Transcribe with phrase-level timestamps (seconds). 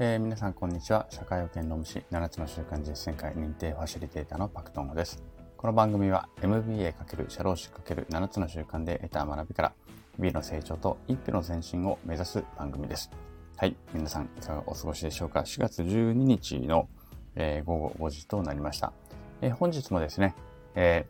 [0.00, 1.08] えー、皆さんこんにちは。
[1.10, 5.20] 社会保険労務士7つの習慣実践会認定ファシリテーターのパクトンゴです。
[5.56, 9.72] この番組は MBA× 社労士 ×7 つの習慣で得た学びから
[10.14, 13.10] 日々の成長と一歩の前進を目指す番組です。
[13.56, 13.74] はい。
[13.92, 16.88] 皆さんいかがお過ごしでしょうか ?4 月12日の、
[17.34, 18.92] えー、午後5時となりました。
[19.40, 20.36] えー、本日もですね、
[20.76, 21.06] え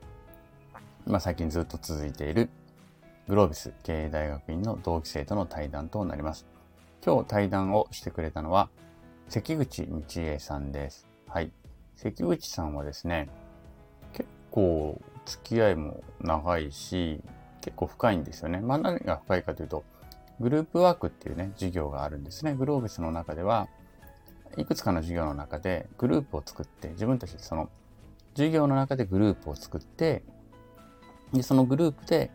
[1.05, 2.48] ー、まあ、最近ずっと続いている
[3.28, 6.46] グロービス経営大学院の同期生との対談となります。
[7.05, 8.69] 今日対談をしてくれたのは、
[9.29, 11.07] 関口道恵さんです。
[11.29, 11.52] はい。
[11.97, 13.29] 関口さんはですね、
[14.12, 17.21] 結構付き合いも長いし、
[17.61, 18.61] 結構深いんですよね。
[18.61, 19.84] まあ何が深いかというと、
[20.41, 22.55] グループワークっていうね、授業があるんですね。
[22.55, 23.69] グロービスの中では、
[24.57, 27.69] いくつかの授業の中でグループを作って、自分たちでその
[28.35, 30.23] 授業の中でグループを作って、
[31.33, 32.30] で、そのグループで、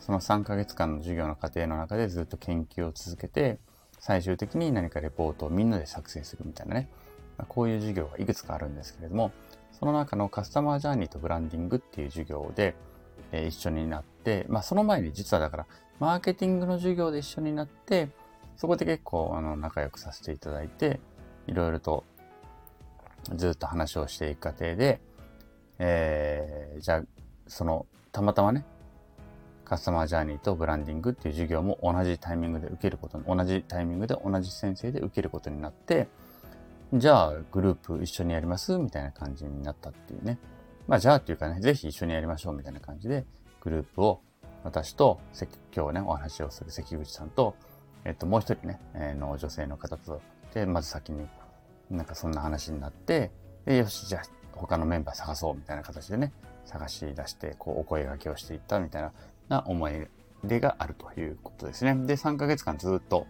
[0.00, 3.58] その3ヶ月間の授業の過程の中でずっと研究を続けて、
[4.04, 6.90] 最終的に何かレポートをみんなで作成するみたいなね、
[7.38, 9.32] まこういう授業がいくつかあるんですけれども、
[9.72, 12.74] その中のカスタマージャーニーとブランディングっていう授業で、
[13.32, 15.66] え、一緒になって、まあその前に実はだから、
[16.00, 18.10] マーケティングの授業で一緒になって、
[18.58, 21.00] そこで結構あの仲良くさせていただいて、
[21.46, 22.04] いろいろと
[23.34, 25.00] ずっと話をしていく過程で、
[25.78, 27.02] えー、じゃあ、
[27.46, 28.66] その、たまたまね、
[29.64, 36.08] カスタマージャーニーとブランディングっていう授業も同じタイミングで受けること同じタイミングで同じ先生で受けることになって、
[36.92, 40.38] じゃあグループ一緒にやりますみたいな感じになったっていうね。
[40.86, 43.24] まあじゃあっていうかね、ぜひ一緒にやりましょうみたいな感じで、
[43.60, 44.20] グループを
[44.64, 45.20] 私と、
[45.74, 47.54] 今日ね、お話をする関口さんと、
[48.04, 50.20] えっと、もう一人ね、えー、の女性の方と、
[50.52, 51.26] で、まず先に
[51.90, 53.30] なんかそんな話になって、
[53.64, 56.32] で、よし、じゃあ他のメンバー探そうみたいな形でね、
[56.64, 59.12] 探し出して、こう、お声掛けをしていったみたいな
[59.48, 60.06] な思い
[60.44, 61.94] 出があるということですね。
[62.06, 63.26] で、3ヶ月間ずっと、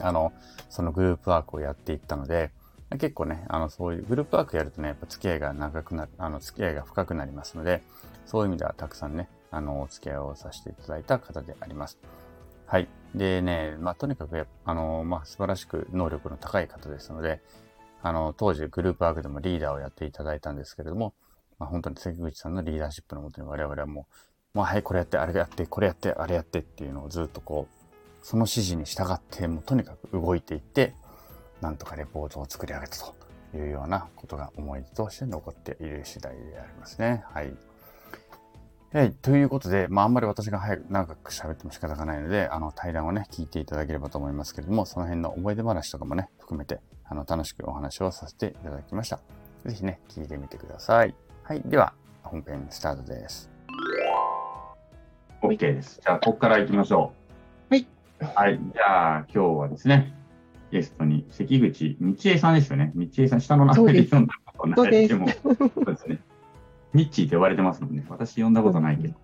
[0.00, 0.32] あの、
[0.70, 2.50] そのグループワークをやっていったので、
[2.90, 7.82] 結構ね、あの、そういうグループワークやるとね、やっぱ付き合いが長くなる、あの、付き合いが深くなりますので、
[8.26, 11.98] そういう意味ではたくさんね、あの、お付き合いをさせていただいた方であります。
[12.66, 12.88] はい。
[13.14, 17.40] でね、まあ、とにかく、あの、まあ、素晴らしく能力の高い方ですので、
[18.02, 21.14] あの、当時グループワークでもリーダーをやっていただいたんですけれども、
[21.58, 24.14] まあ、本当に関口さんのリーダーシップのもとに我々はもう
[24.54, 30.94] もうはい、これやって、あれやって、これやって、あれやってっていうのをずっとこう、その指示に従って、もうとにかく動いていって、
[31.60, 33.14] なんとかレポートを作り上げたと
[33.56, 37.24] いうようなことが思い出として残っている次第でありますね。
[37.32, 37.52] はい。
[38.94, 49.18] えい、ということで、まあ、あんまり私が早く長く喋っても仕方がないので、あの、対談をね、聞いていただければと思いますけれども、その辺の思い出話とかもね、含めて、あの、楽しくお話をさせていただきました。
[49.66, 51.14] ぜひね、聞いてみてください。
[51.42, 51.62] はい。
[51.64, 51.92] では、
[52.22, 53.53] 本編スタートです。
[55.48, 56.00] OK です。
[56.02, 57.12] じゃあ、ここから行きましょ
[57.70, 57.74] う。
[57.74, 57.86] はい。
[58.20, 58.58] はい。
[58.72, 60.14] じゃあ、今日はですね、
[60.70, 62.92] ゲストに関口道恵さんですよね。
[62.96, 66.18] 道恵さん、下の名前で読んだことないでも、そうですね。
[66.94, 68.04] ニッチーって呼ばれてますもんね。
[68.08, 69.14] 私呼んだことないけど。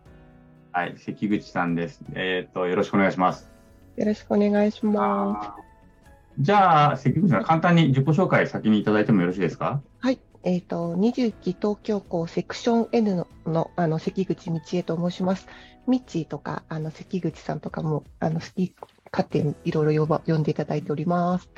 [0.72, 0.94] はい。
[0.98, 2.02] 関口さんです。
[2.14, 3.50] えっ、ー、と、よろしくお願いします。
[3.96, 6.42] よろしくお願いします。
[6.42, 9.82] じゃあ、関口さん、簡単に自己紹介先にいただいてもよろしいですか？
[9.98, 10.18] はい。
[10.42, 15.46] えっ、ー、と、20期東京校セクション N ののあの関口道恵と申します。
[15.86, 18.74] ミッチーとか、あの、関口さんとかも、あの、好き
[19.12, 21.50] 勝手にいろいろ呼んでいただいております。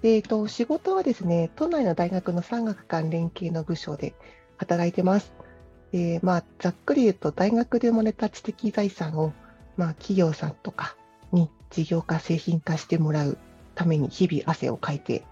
[0.00, 4.14] で、えっと、仕事はですね、都内の大学の産学関連系の部署で
[4.56, 5.34] 働いてます。
[5.90, 9.32] で、まあ、ざっくり言うと、大学で生まれた知的財産を、
[9.76, 10.96] まあ、企業さんとか
[11.32, 13.36] に事業化、製品化してもらう
[13.74, 15.24] ために日々汗をかいて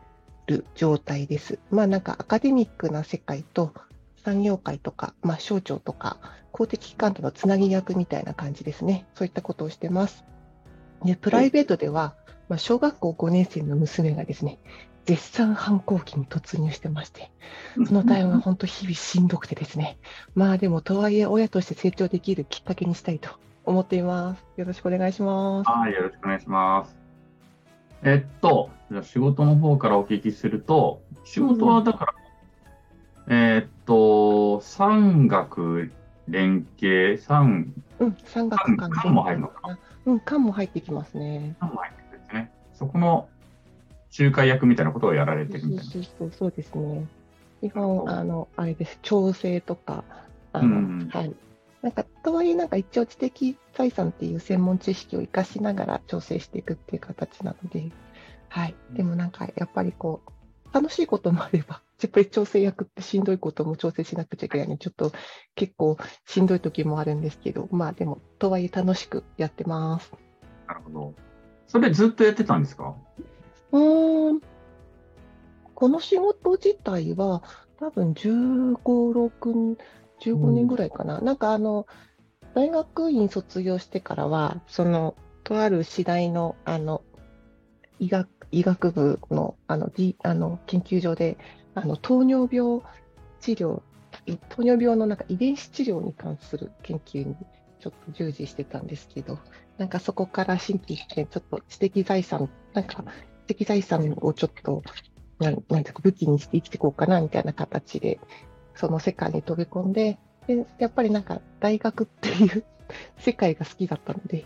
[0.50, 1.58] る状態です。
[1.70, 3.72] まあ、なんかアカデミックな世界と
[4.24, 6.18] 産業界とか、まあ、省庁とか、
[6.52, 9.06] 公的機関とのつなぎ役みたいな感じですね。
[9.14, 10.24] そういったことをしてます。
[11.04, 12.14] でプライベートでは、
[12.48, 14.58] まあ、小学校5年生の娘がですね、
[15.06, 17.30] 絶賛反抗期に突入してまして、
[17.86, 19.98] その対応が本当日々しんどくてですね、
[20.34, 23.30] まあでもとはいえ親として成長できるきっかけにしたいと
[23.64, 24.44] 思っています。
[24.56, 25.70] よろしくお願いします。
[25.70, 26.99] はい、よろしくお願いします。
[28.02, 32.14] えっと、じゃ仕事の方からお聞きすると、仕事はだから、
[33.28, 35.92] えー、っと、産学
[36.28, 39.12] 連携、産、うん、産学関連。
[39.12, 39.78] も入るのかな？
[40.06, 41.54] うん、官も入ってきますね。
[41.60, 42.50] 官も入ってくるんですね。
[42.74, 43.28] そこの
[44.18, 45.92] 仲介役みたいなことをやられてるみたいな。
[45.92, 47.06] そうそうそうですね。
[47.60, 50.02] 基本、あの、あれです、調整とか、
[50.52, 51.34] あの、うん、はい。
[51.82, 57.90] なんか、とはいえ、なんか一応知的財産っていう専門知識を生かしながら調整していくっていう形なので、
[58.48, 58.74] はい。
[58.92, 65.12] でもなんか、やっぱりこう、楽しいこともあれば、 やっぱり調整役ってしんどいことも調整しなくちゃいけないので、ちょっと
[65.54, 65.96] 結構
[66.26, 70.12] しんどい時もあるんですけど、まあでも、とはいえ楽しくやってます。
[70.66, 71.14] なるほど。
[71.66, 72.94] それずっとやってたんですか？
[73.72, 74.40] うん。
[75.74, 77.42] この仕事自体は、
[77.78, 79.78] 多分15、6、
[80.20, 81.20] 15年ぐらいかな。
[81.20, 81.86] なんかあの、
[82.54, 85.14] 大学院卒業してからは、その、
[85.44, 87.02] とある次第の、あの、
[87.98, 91.38] 医学、医学部の、あの、D、あの研究所で、
[91.74, 92.80] あの、糖尿病
[93.40, 93.82] 治療、
[94.26, 97.36] い糖尿病のなんか遺伝子治療に関する研究に
[97.78, 99.38] ちょっと従事してたんですけど、
[99.78, 103.04] なんかそこから新規して、ちょっと知的財産、なんか
[103.46, 104.82] 知的財産をちょっと、
[105.38, 108.20] なんなんていうか武器にして生きていこうかなみたいな形で、
[108.74, 112.64] その世界に飛び込んで、でやっぱりなんか大学っていう
[113.18, 114.44] 世界が好きだったので、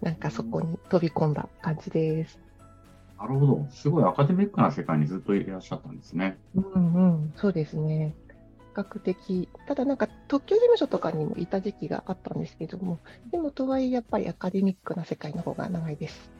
[0.00, 2.38] なんかそこに飛び込んだ感じです。
[3.18, 3.66] なるほど。
[3.70, 6.38] すごいアカデミックな世界にずっといらっしゃったんですね。
[6.56, 8.14] うんうん、そうですね。
[8.74, 12.98] 比較的、ただなんか特許事務所とかにもいた時期があったんですけども、
[13.30, 16.30] でもとはいえやっぱりアカデミックな世界の方が長いです。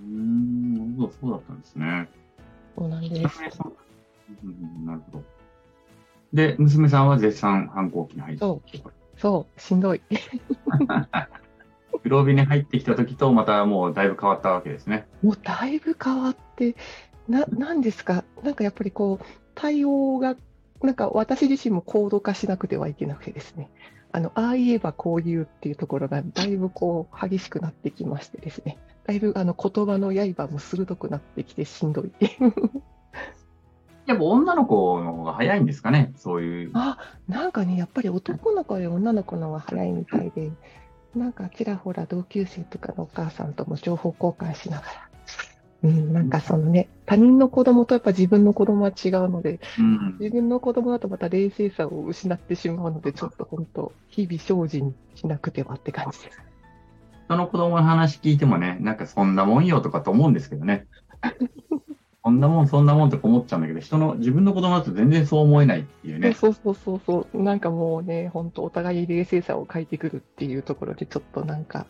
[0.00, 2.08] うーん、なるほど、そうだったんですね。
[2.76, 3.40] そうなんです。
[4.84, 5.35] なるほど。
[6.32, 8.62] で、娘さんは絶賛反抗期に入ってそ
[9.16, 10.00] そう、しんどい。
[12.02, 15.06] 黒帯に入ってきた時とまたもうだいぶ変わったわけですね。
[15.22, 16.76] もうだいぶ変わって、
[17.28, 19.24] な、なんですか、なんかやっぱりこう、
[19.54, 20.36] 対応が、
[20.82, 23.70] なんか私自身も高度化しなくてはいけなくてですね、
[24.12, 32.12] あの、ああ言えばこう言うっていうところがだいぶこう、激しくなってきましてですね、だいぶあの、言葉の刃も鋭くなってきてしんどい。
[34.06, 36.70] やっぱ女の子の方が早いんですかね、そういう。
[36.74, 36.98] あ、
[37.28, 40.50] なんかね、やっぱり男の子より女の子の方が早いみたいで、
[41.14, 45.08] なんかちらほら同級生とかのお母さんとも情報交換しながら、
[45.84, 56.40] うん、なんかそのね、他人の子供とやっぱ自分の子供は違うので、うん、自分の子供だとまた冷静さを失ってしまうので、ちょっと本当、日々精進しなくてはって感じです。
[57.28, 60.86] その子供の話聞いてもね、なんかそんなもんよとかと思うんですけどね。
[62.26, 66.32] そんなもん、そんなもんとか思っちゃうんだけど、人の、自分の子供だと全然そう思えないっていうね。
[66.34, 71.86] そうそうそうそうなんかもうね、本当お互い冷静さを欠いてくるっていうところで、ちょっとなんか、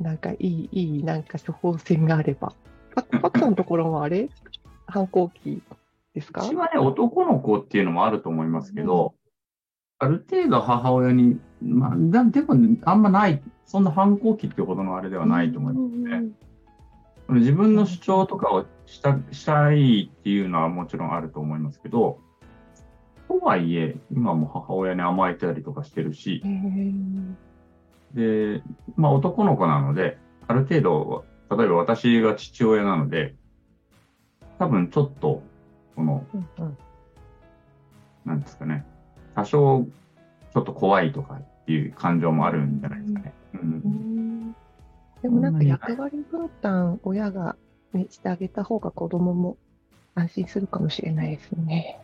[0.00, 2.54] なんかいい、いい、なんか処方箋があれば。
[2.96, 4.28] パ パクのところもあれ？
[4.88, 5.62] 反抗期
[6.12, 6.44] ですか？
[6.44, 9.14] うちはね、男の子っていうのもあると思いますけど、
[10.00, 16.24] ある程度母親に、まあ、だでも、あんまない、そんな反抗期ってほどのあれではないと思いますね。
[17.28, 22.20] 自分の主張とかをしたしたいっていうのはもちろんあると思いますけど、
[23.28, 26.42] とはいえ、今も母親に甘えたりとかしてるし
[28.14, 28.62] で、
[28.96, 31.24] まあ男の子なので、ある程度、
[31.54, 33.34] 例えば私が父親なので、
[34.58, 35.42] 多分ちょっと、
[35.94, 36.78] この、うんうん
[38.24, 38.84] なんですかね、
[39.34, 39.86] 多少
[40.52, 43.32] ちょっと怖いとかっていう感情もあるんじゃないですかね。
[43.54, 43.58] う。
[43.58, 43.68] うん
[44.50, 44.56] ん
[45.22, 47.56] でもなんか役割分担、親が、
[47.92, 49.56] ね、してあげた方が子供も
[50.14, 52.00] 安心するかもしれないですね。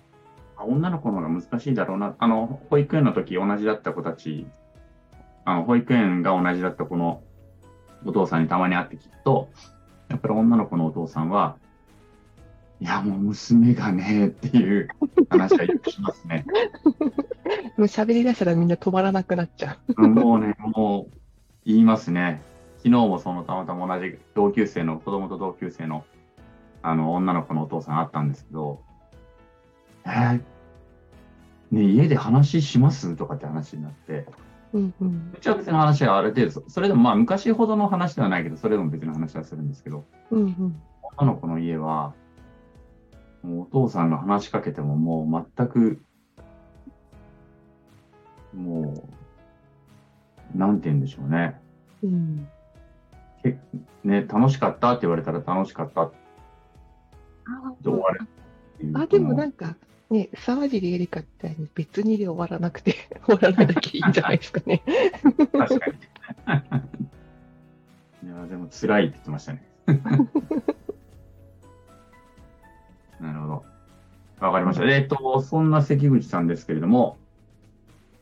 [0.59, 2.15] 女の子の方が難しいだろうな。
[2.19, 4.47] あの、保育園の時同じだった子たち、
[5.45, 7.23] あの、保育園が同じだった子の
[8.05, 9.49] お父さんにたまに会って聞くと、
[10.09, 11.57] やっぱり女の子のお父さんは、
[12.81, 14.89] いや、もう娘がね、っていう
[15.29, 16.45] 話はよくしますね。
[17.77, 20.09] もう喋り出したらみんな止まらなくなっちゃう。
[20.09, 21.17] もうね、もう
[21.65, 22.43] 言いますね。
[22.85, 26.05] 昨日もそのたまたま同じ同級生の、子供と同級生の、
[26.83, 28.83] あの、女の子のお父さん会ったんですけど、
[30.05, 30.43] えー
[31.71, 33.17] ね、家で話します？
[33.17, 34.27] とかって話になって、
[34.75, 35.33] うんうん。
[35.35, 40.83] うちは別の話はある程度、それでもまあ昔ほどの話ではないけど、それでも別の話はするんですけど、うんうん。
[41.17, 42.13] 女の子の家は、
[43.43, 46.03] もうお父さんが話しかけてももう全く、
[48.55, 49.09] も
[50.55, 51.59] う、なんて言うんでしょうね。
[52.03, 52.47] うん。
[52.47, 52.64] け
[54.05, 56.17] ね、楽しかったって言われたら楽しかったって
[57.85, 58.27] 終わるっ
[58.79, 58.99] ていう。
[58.99, 59.77] あ、でもなんか、
[60.11, 62.95] ね、沢尻エリカみたいに別にで終わらなくて、
[63.27, 64.83] 終わらないだけいいんじゃないですかね。
[65.53, 65.93] 確かに。
[68.31, 69.63] いや、でも辛いって言ってましたね。
[73.21, 73.65] なるほど。
[74.41, 74.85] わかりました。
[74.85, 77.19] えっと、そんな関口さんですけれども、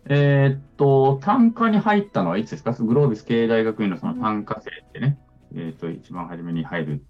[0.06, 2.72] えーっと、単科に入ったのはいつですか？
[2.72, 5.18] グロービス経営大学院のその単科生ってね、
[5.54, 7.04] えーっと、一番初めに入る、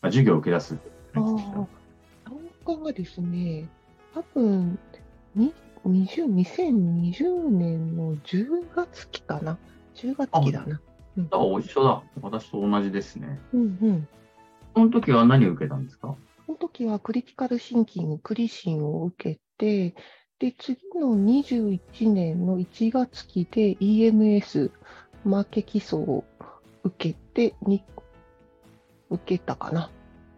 [0.00, 0.78] まあ、授業を受け出す
[1.14, 1.68] 単
[2.64, 3.68] 価がですね、
[4.14, 4.78] 多分、
[5.34, 5.52] に
[5.86, 9.58] 20 2020年の10月期かな。
[9.94, 10.80] 10月期だな。
[11.30, 12.02] あ、一緒だ。
[12.20, 13.38] 私と同じですね。
[13.52, 14.08] うんうん。
[14.74, 16.14] その時は何を受けたんですか？
[16.46, 19.94] その時はクリティカルシンキング、クリシンを受けて、
[20.38, 24.70] で、次の21年の1月期で EMS、
[25.24, 26.24] マーケ基礎を
[26.84, 27.82] 受けて、に、
[29.10, 29.90] 受けたかな。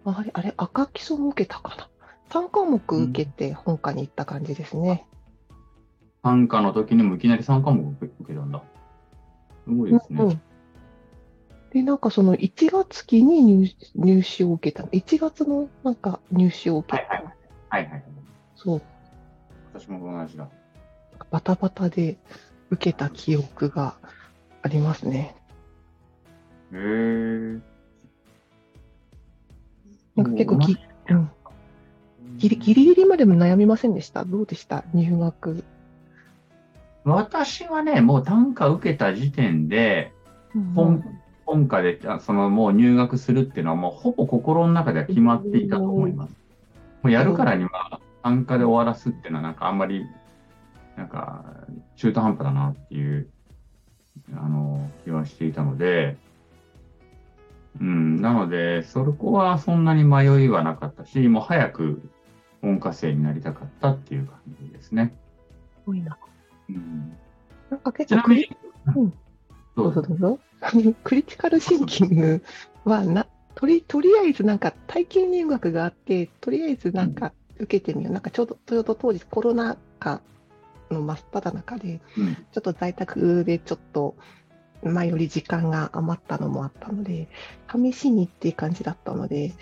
[0.05, 1.89] あれ、あれ、赤基礎も受けたかな。
[2.31, 5.07] 3科目受けて本科に行った感じですね。
[6.23, 8.63] 参加の時にもいきなり3科目受けたんだ。
[9.65, 10.23] すごいですね。
[10.23, 10.41] うんうん
[11.71, 14.89] で、なんかその1月期に入入試を受けた。
[14.89, 17.15] 1月のなんか入試を受けた。
[17.69, 18.05] はいはいはい。
[18.57, 18.83] そう。
[19.81, 20.47] 私も同じだ。
[21.31, 22.19] バタバタで
[22.71, 23.95] 受けた記憶が
[24.63, 25.35] ありますね。
[26.73, 27.59] へえ。
[30.17, 30.77] なんか結構ぎ、
[31.09, 31.31] うん、
[32.37, 34.25] ギリギリギリまでも悩みませんでした？
[34.25, 34.85] どうでした？
[34.93, 35.65] 入学。
[37.05, 40.13] 私はね、もう単価受けた時点で、
[40.75, 41.03] 本
[41.47, 46.35] 本科で、あそのもう入学するっていうのはもうほぼ心の中では決まっていたと思います。
[47.03, 50.07] もうやるからには単価で終わらすっていうのはなんかあんまり、
[50.97, 51.45] なんか
[51.97, 53.29] 中途半端だなっていう、
[54.35, 56.17] あの、気はしていたので、
[57.81, 62.03] うん、なので、そこはそんなに迷いはなかったし、もう早く
[62.61, 65.15] 本科生になりたかったっていう感じですね。
[65.87, 66.19] 多いな。
[66.69, 67.17] うん、
[67.71, 68.51] なんか結構クリ
[68.95, 69.13] うん
[69.77, 70.39] どうぞどうぞどうぞ。
[71.05, 72.43] クリティカルシンキング
[72.85, 78.13] はな、とり、とりあえずなんか体験入学があって、とりあえずなんか受けてみよう。
[78.13, 80.21] なんかちょうど、ちょうど当時コロナ禍
[80.91, 84.17] の真っ只中で、うんちょっと在宅でちょっと
[84.83, 87.29] 前より時間が余ったのもあったので、
[87.71, 89.53] 試しにっていう感じだったので、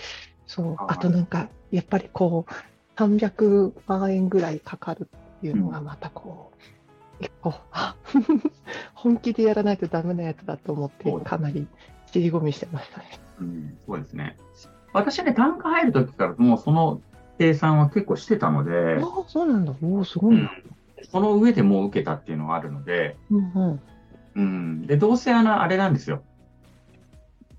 [0.46, 2.52] そう、あとなんか、やっぱりこう、
[2.96, 6.52] 300万円ぐらいかかるっていうのがまたこ
[7.20, 7.96] う、一個、あ
[8.94, 11.66] 本気でやらないとダメなやつだと思ってかなり
[12.06, 13.06] 尻込みしてましたね。
[13.40, 14.36] うん、そうですね。
[14.92, 17.00] 私ね、単価入るときからもうその
[17.38, 19.72] 計算は結構してたので、ああ、そうなんだ。
[19.82, 20.50] おお、すごうん。
[21.10, 23.80] その上でもう受けたっていうのがあるので、うんうん。
[24.34, 26.22] うん、で、どうせあの、あれなんですよ。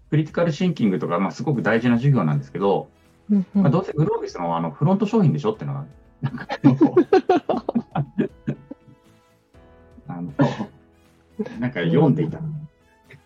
[0.10, 2.90] クリティカルシンキングとか、まあ、すごく大事な授業なんですけど、
[3.30, 5.86] うんうんまあ、どうせグロービスのあのフロント商品でしょっていうのが、
[6.22, 6.48] なんか
[10.08, 10.34] あの、
[11.60, 12.40] なんか読んでいた。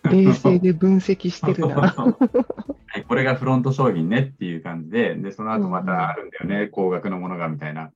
[0.10, 1.96] 冷静で分析してるな。
[2.94, 7.92] はいこれがフロント商品ねっていう感じで、で、その後またあるんだよね、高額のものがみたいな。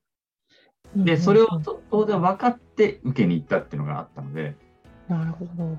[0.96, 4.56] で、それをと当然分かって受けに行ったっていうのがあったので、
[5.06, 5.76] なるほど。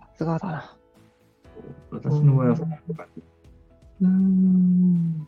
[0.00, 0.76] さすがだな。
[1.90, 3.22] 私の場合はそんな感じ。
[4.02, 5.26] うーん。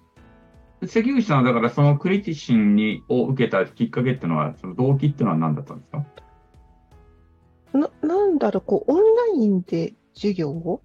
[0.86, 6.04] 関口さんはだからそのクリティシンにを受けたきっかけっていうのは、その動機っていうのは何だったんですか？
[7.72, 9.02] な、なんだろう、こう、オンラ
[9.34, 10.80] インで授業を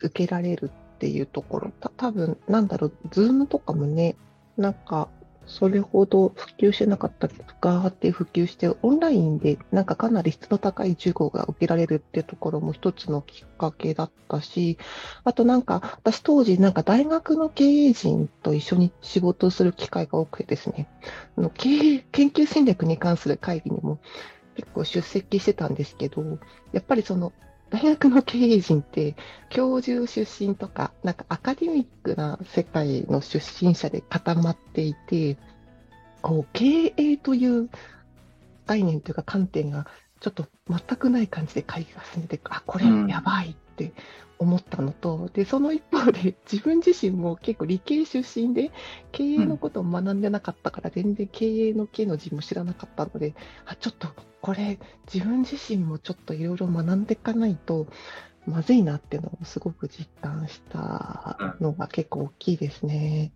[0.00, 4.16] 受けられるっていうところ、た多分なんだろう、ズームとかもね、
[4.56, 5.08] なんか、
[5.46, 7.26] それほど普及してなかった
[7.60, 14.78] がーって普及して、オンラインでなんかかなり質の高い授業が受けられるっていうところも一つのきっかけだったし、
[15.24, 20.88] あとなんか、私当時なんか大学の経営陣と一緒に仕事をする機会が多くてですね、
[21.36, 23.98] あの経営、研究戦略に関する会議にも
[24.54, 26.22] 結構出席してたんですけど、
[26.72, 27.32] やっぱりその
[27.70, 29.14] 大学の経営陣って
[29.48, 35.38] 教授出身とか、なんかアカデミックな世界の出身者で固まっていて、
[36.20, 37.70] こう経営という
[38.66, 39.86] 概念というか観点が
[40.20, 43.92] ちょっと全くない感じで会議が進んでて、あ、これやばいって
[44.40, 48.72] 思ったのと、で、その一方で 自分自身も結構理系出身で
[49.12, 53.34] 経営のことを学んでなかったから、全然経営の系の字も知らなかったので、
[53.66, 54.08] あ、ちょっと
[54.40, 54.78] これ
[55.12, 57.86] 自分自身もちょっといろいろ学んでいかないと
[58.46, 63.32] まずいなっていうのをすごく実感したのが結構大きいですね。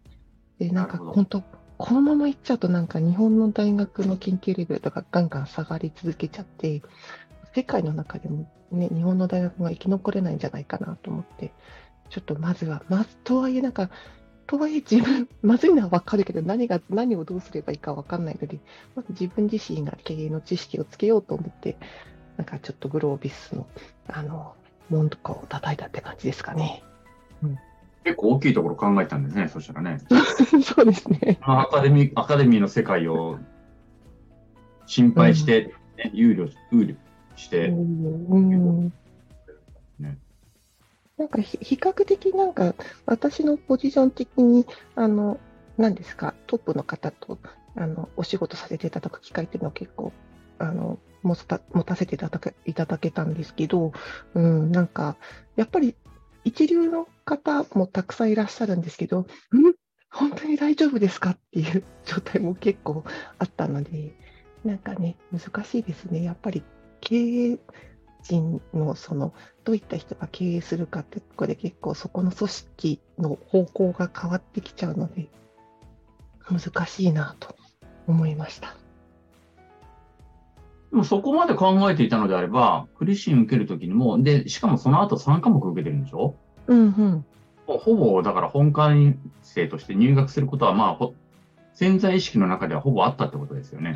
[0.59, 1.43] で、なんか本当、
[1.77, 6.83] このままいっちゃうとなんか日本の大学の研究レベルとかガンガン下がり続けちゃって、
[7.55, 11.53] 世界の中でもね、日本の大学が生き残れないんじゃないかなと思って、
[12.11, 13.91] ちょっとまずは、まず、とはいえなんか、
[14.47, 18.59] とはいえ自分、 まずいのはわかるけど、何が、何をどうすればいいかわかんないので、
[18.95, 21.77] まず自分自身が経営の知識をつけようと思って、
[22.37, 23.67] なんかちょっとグロービスの、
[24.09, 24.55] あの、
[24.91, 26.83] 門とかを叩いたって感じですかね。
[28.05, 29.99] 結構大きいところ考えたんですね、そしたらね。
[30.63, 31.39] そうですね。
[31.41, 33.39] アカデミー、アカデミーの世界を
[34.87, 36.97] 心配して、ね憂慮、憂慮
[37.37, 38.93] して、うん
[39.99, 40.19] ね
[41.17, 42.75] なんかひ比較的なんか
[43.07, 45.39] 私のポジション的にあの
[45.79, 47.39] 何ですかトップの方と
[47.77, 50.13] あのお仕事させていただく機会っていうのは結構
[50.59, 53.93] あの持た持たせていただけいただけたんですけど、
[54.35, 55.17] うん、なんか
[55.55, 55.95] やっぱり
[56.45, 59.75] 一流の方もたくさんいらっしゃるんですけど、うん、
[60.11, 63.05] 本当に大丈夫ですかっていう状態も結構
[63.39, 64.15] あったので、
[64.65, 66.23] なんかね、難しいですね。
[66.23, 66.63] やっぱり
[67.05, 67.17] 経
[67.53, 67.59] 営
[68.23, 69.33] 陣のその、
[69.65, 75.29] どういった人が経営するかってところで結構そこの組織の方向が変わってきちゃうので、
[76.51, 77.55] 難しいなと
[78.07, 78.75] 思いました。
[80.91, 86.37] でもそこまで考えていたのであれば、クリシン受けるときにも、で、しかもその後3科目受けてるんでしょ？
[86.67, 87.25] うんうん。
[87.67, 88.91] ほぼ、だから本科
[89.43, 91.15] 生として入学することは、まあ、ほ
[91.73, 93.95] 潜在意識の中ではほぼあったってことですよね。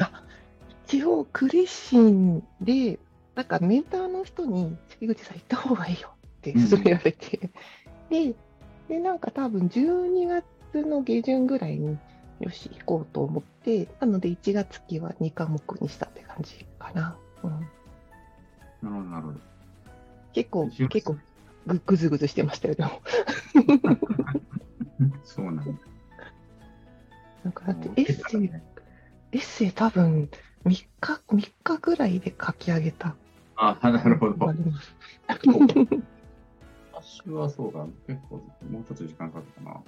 [0.89, 2.99] 一応、クリシンで、
[3.35, 7.51] なんかメンターの人に、関口さん行った方がいいよって勧められて、
[8.09, 8.35] で、
[8.89, 10.27] で、なんか多分12
[10.73, 11.99] 月の下旬ぐらいに、
[12.41, 17.19] よし、行こうと思って、なので1月期は2科目にしたって感じかな。
[17.43, 17.67] うん、なる
[18.83, 19.41] ほど、なるほど。
[20.33, 21.17] 結構、結構
[21.67, 23.03] ぐ、ぐずぐずしてましたよ、でも。
[25.23, 25.65] そうなんだ。
[27.45, 30.31] なんかだってエッセイ、エッセイ多分
[30.65, 33.15] 3日、3日ぐらいで書き上げた。
[33.57, 34.55] あ、なるほど。
[36.93, 38.37] 私はそうか、結構、
[38.71, 39.81] もうちょっと時間かかったな。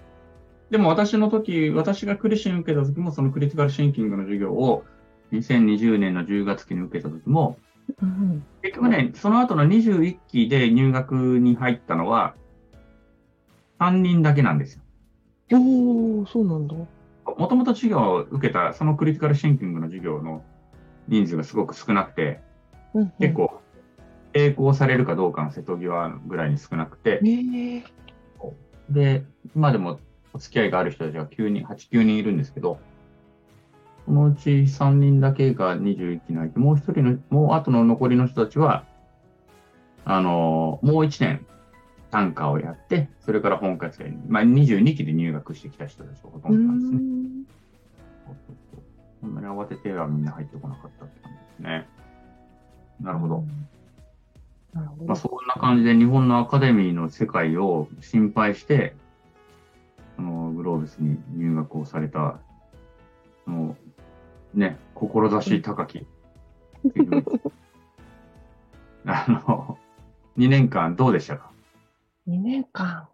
[0.70, 4.84] でも私の時、私がクリシン受けた時も、そのクリティカルシンキングの授業を
[5.32, 7.58] 2020年の10月期に受けた時も、
[8.00, 12.34] うん結局ね、その後の21期で入学に入ったのは、
[13.80, 14.82] 3人だけなんですよ。
[15.52, 16.74] おー、そうなんだ。
[16.74, 20.44] もともと授業を受けた、そのクリティカルシンキングの授業の
[21.10, 22.40] 人数がすごく少なくて、
[22.94, 23.60] うんうん結構、
[24.32, 27.20] 並行されるかどうかの瀬戸際ぐらいに少なくて。
[28.88, 29.24] で、
[29.54, 30.00] 今でも
[30.32, 32.78] お付き合いがある人たちが9人、8、9人いるんですけど、
[34.06, 38.84] そのうち3人だけが21期に入って、もう一人の、もう後の残りの人たちは、
[40.04, 41.46] あの、もう1年
[42.10, 47.19] 単価をやって、それから本科生に、まあ22期で入学してきた人たちがほとうんどなんですね。
[49.26, 49.26] ん。
[49.26, 51.88] そんなに慌ててはみんな入ってこなかったって感じですね。
[53.00, 53.44] なるほど。
[54.74, 55.04] なるほど。
[55.04, 58.94] まあ、そんな感じで日本のアカデミーの世界を心配して、
[60.18, 62.40] あの、グローブスに入学をされた、
[63.46, 63.76] あの、
[64.54, 66.06] ね、志高き、
[69.06, 69.78] あの、
[70.36, 71.50] 2年間どうでしたか
[72.28, 73.08] ？2年間、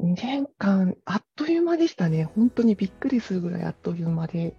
[0.00, 2.24] 2年間、あっという間でしたね。
[2.24, 4.54] 本当にびっくりするぐらいあっという間で。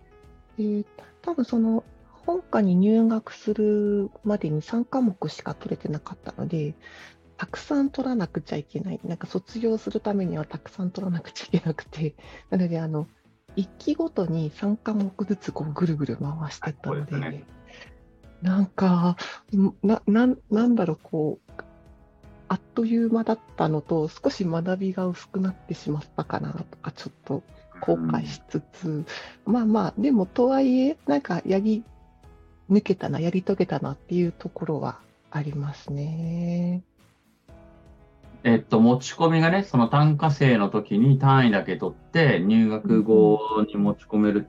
[0.60, 0.86] で、
[1.22, 1.86] 多分その、
[2.26, 6.76] 本科に入学するまでに3科目しか取れてなかったので、
[7.38, 9.00] たくさん取らなくちゃいけない。
[9.06, 12.13] なんか卒業するためにはたくさん取らなくちゃいけなくて、
[12.50, 13.08] なので、あの、
[13.56, 17.45] 1期ごとに3科目ずつこうぐるぐる回してったので、ね
[18.41, 19.15] なんか、
[19.56, 21.52] んな、なんだろう、こう、
[22.50, 27.43] あっという間だったのと、少し学びが薄くなってしまったかなとか、ちょっと
[27.80, 29.06] 後悔しつつ、
[29.46, 31.84] まあまあ、でもとはいえ、なんかやり
[32.70, 35.00] 抜けたな、やり遂げたなっていうところは
[35.32, 36.84] ありますね。
[38.44, 44.48] えっと、持ち込みがね、その単科生の時に単位だけ取って、入学後に持ち込める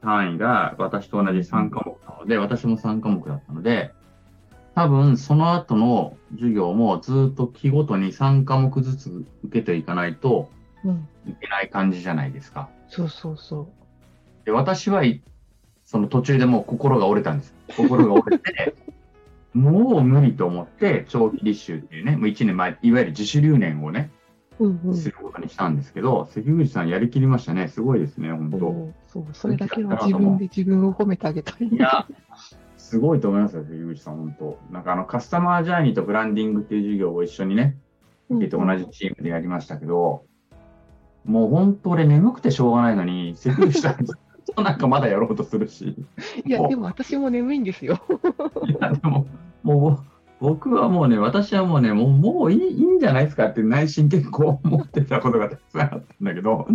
[0.00, 3.92] 単位が私と同じ3科目なので、私も3科目だったので、
[4.74, 10.48] 多分その後の授業もずっと期ごとに3科目ずつ受けていかないと、
[11.26, 12.68] いけない感じじゃないですか。
[12.88, 13.66] そうそうそう。
[14.44, 15.22] で私はい
[15.84, 17.54] その途中でもう心が折れたんです。
[17.76, 18.74] 心が折れて、
[19.52, 24.10] もう無理と思って長期立修っていうね、もう1年前、いわゆる自主留年をね、
[24.58, 24.94] うんうん。
[24.94, 27.68] することにしたんですけど、関口さんやりきりましたね。
[27.68, 28.58] すごいですね、本当。
[28.58, 31.68] そうそう、それだけは自分で自分を褒めてあげたい。
[31.68, 32.06] いや、
[32.78, 34.58] すごいと思いますよ、関口さん、本当。
[34.70, 37.76] なんかあの、カスタマージャーニーとブランディングっていう授業を一緒にね、
[38.30, 40.24] 受けて同じチームでやりましたけど、
[41.24, 45.96] もう本当俺眠くてしょうがないのに、関口さんずっとなんかまだやろうとするし、
[46.44, 48.00] いや、でも私も眠いんですよ。
[48.66, 49.26] いや、でも、
[49.62, 56.66] もう、僕はもうね、私はもうね、もう、もういいいいんじゃないですかって内心結構思ってたことがたくさんあったんだけど、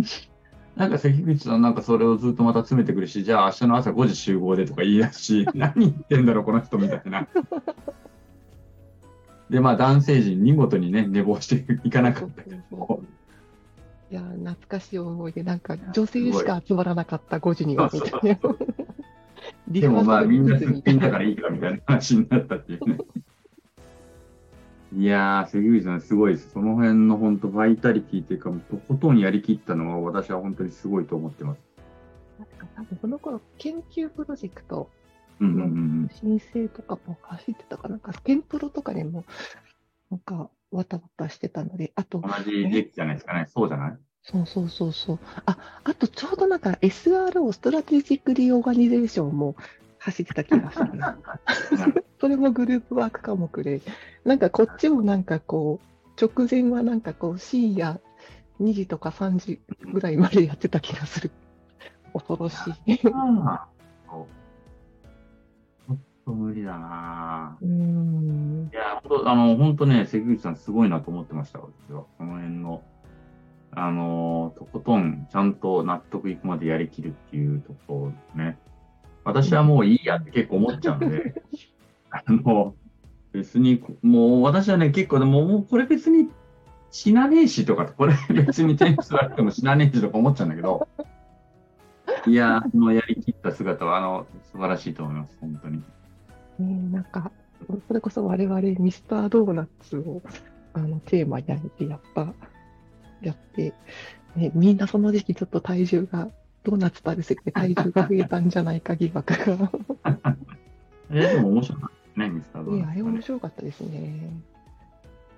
[0.78, 7.26] なんか関口さんなんかそれをずっとまた詰めてくるし、じゃあ明日の朝5時集合でとか言い出すし、 何言ってんだろう、この人みたいな。
[9.50, 13.02] で、まあ男性陣見事にね、寝坊していかなかったけど、
[14.10, 18.38] いや、懐かしい思い出、なんか女性しか集まらなかった5時にはみたいな。
[19.68, 22.98] リでもまあみんなすっぴんだかからいいかみたいな話になったっていうね。
[24.96, 26.50] いやー、関口さんすごいです。
[26.50, 31.60] その辺の本当バイタリティっていうか、とことんやりきったのは私は本当にすごいと思ってます。
[32.74, 34.88] 多分この頃、研究プロジェクト、
[35.40, 39.24] 申請とかも走ってたかなんか、ケンプロとかでも、
[40.10, 43.46] なんか、わたわたしてたので、あとうん。、同じ時期じゃないですかね。
[43.48, 43.96] そうじゃない？
[44.22, 45.18] そうそうそうそう。
[45.46, 49.56] あ、あとちょうどなんか SRO、 Strategic Reorganization も
[49.98, 51.16] 走ってた気がするな。
[52.20, 53.80] それもグループワーク科目で、
[54.24, 55.88] なんかこっちもなんかこう、
[56.22, 58.00] 直前はなんかこう、深夜
[58.60, 59.60] 2時とか3時
[59.92, 61.30] ぐらいまでやってた気がする。
[62.12, 63.00] 恐ろしい。
[66.28, 67.64] と無理だなう。
[67.64, 72.04] いや、あの、本当ね、関口さんすごいなと思ってました、私は。
[72.18, 72.82] この辺の、
[73.72, 78.58] あの、とことん、ちゃんと納得いくまでやりきるっていうところね。
[79.24, 81.42] 私はもういいやって結構思っちゃうんで、
[82.10, 82.74] あの、
[83.32, 86.28] 別に、もう私はね、結構でも、もうこれ別に
[86.90, 90.88] 死なねえしとか、これ別に点数あっても死なねえしとか思っちゃうんだけど、
[92.26, 95.82] いや、あのやりきった姿は、あの、素晴らしいと思います、本当に。
[96.58, 97.30] ねなんか、
[97.86, 100.22] それこそ我々ミスタードーナツを
[100.72, 102.32] あのテーマに挙げてやった、
[103.20, 103.74] やって、
[104.36, 106.28] ね、みんなその時期ちょっと体重が、
[106.64, 109.70] ドーナツ食べ過ぎて体重が増えたんじゃないか疑惑が。
[111.10, 114.30] えでも面白かったですね、ミスタードーね、あれナツはね面白かったですね。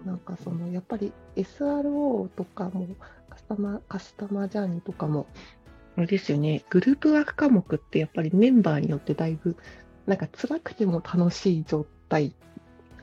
[0.04, 2.88] なんかその、やっぱり SRO とかも、
[3.28, 5.26] カスタマー、カスタマージャーニーとかも、
[5.96, 9.56] あれですよね、グループワーク科目ってやっぱりメンバーによってだいぶ、
[10.10, 12.34] なんか辛くても楽しい状態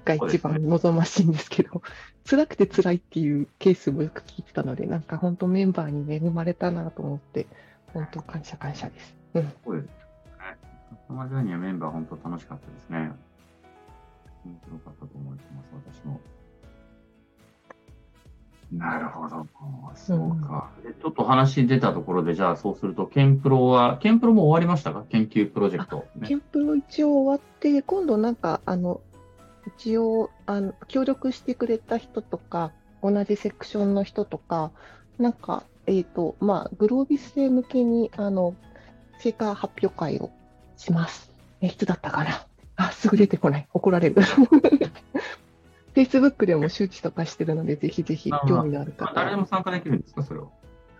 [0.03, 1.81] が一番望ましいんですけど、
[2.29, 7.47] 辛くて辛いっていうケースもよく聞いてたので、なんか本当メンバーに恵まれたなと思って、
[7.93, 9.15] 本当感謝感謝です。
[9.35, 9.53] うん。
[9.63, 9.91] そうですね。
[10.37, 12.97] カスタマージャーニーはメンバー本当楽しかったですね。
[14.43, 16.19] 面白かったと思います、私も。
[18.71, 19.47] なるほど。
[19.95, 20.69] そうか。
[20.83, 25.05] でちょっと話出たところで、じゃあそうすると、ケンプロは、ケンプロも終わりましたか？
[25.09, 29.01] 研究プロジェクト、ねケンプロ一応終わって、今度なんか、あの、
[29.77, 34.71] 一応、あの、協力してくれた人とか、同じセクションの人とか、
[35.17, 38.55] なんか、えっ、と、まあ、グロービスへ向けに、あの、
[39.19, 40.29] 成果発表会を
[40.75, 41.31] します。
[41.61, 43.67] え、いつだったかなあ、すぐ出てこない。
[43.73, 44.15] 怒られる。
[45.97, 50.49] Facebook でも周知とかしてるので、ぜひぜひ興味のある方まあ誰でも参加できるんですか、それは。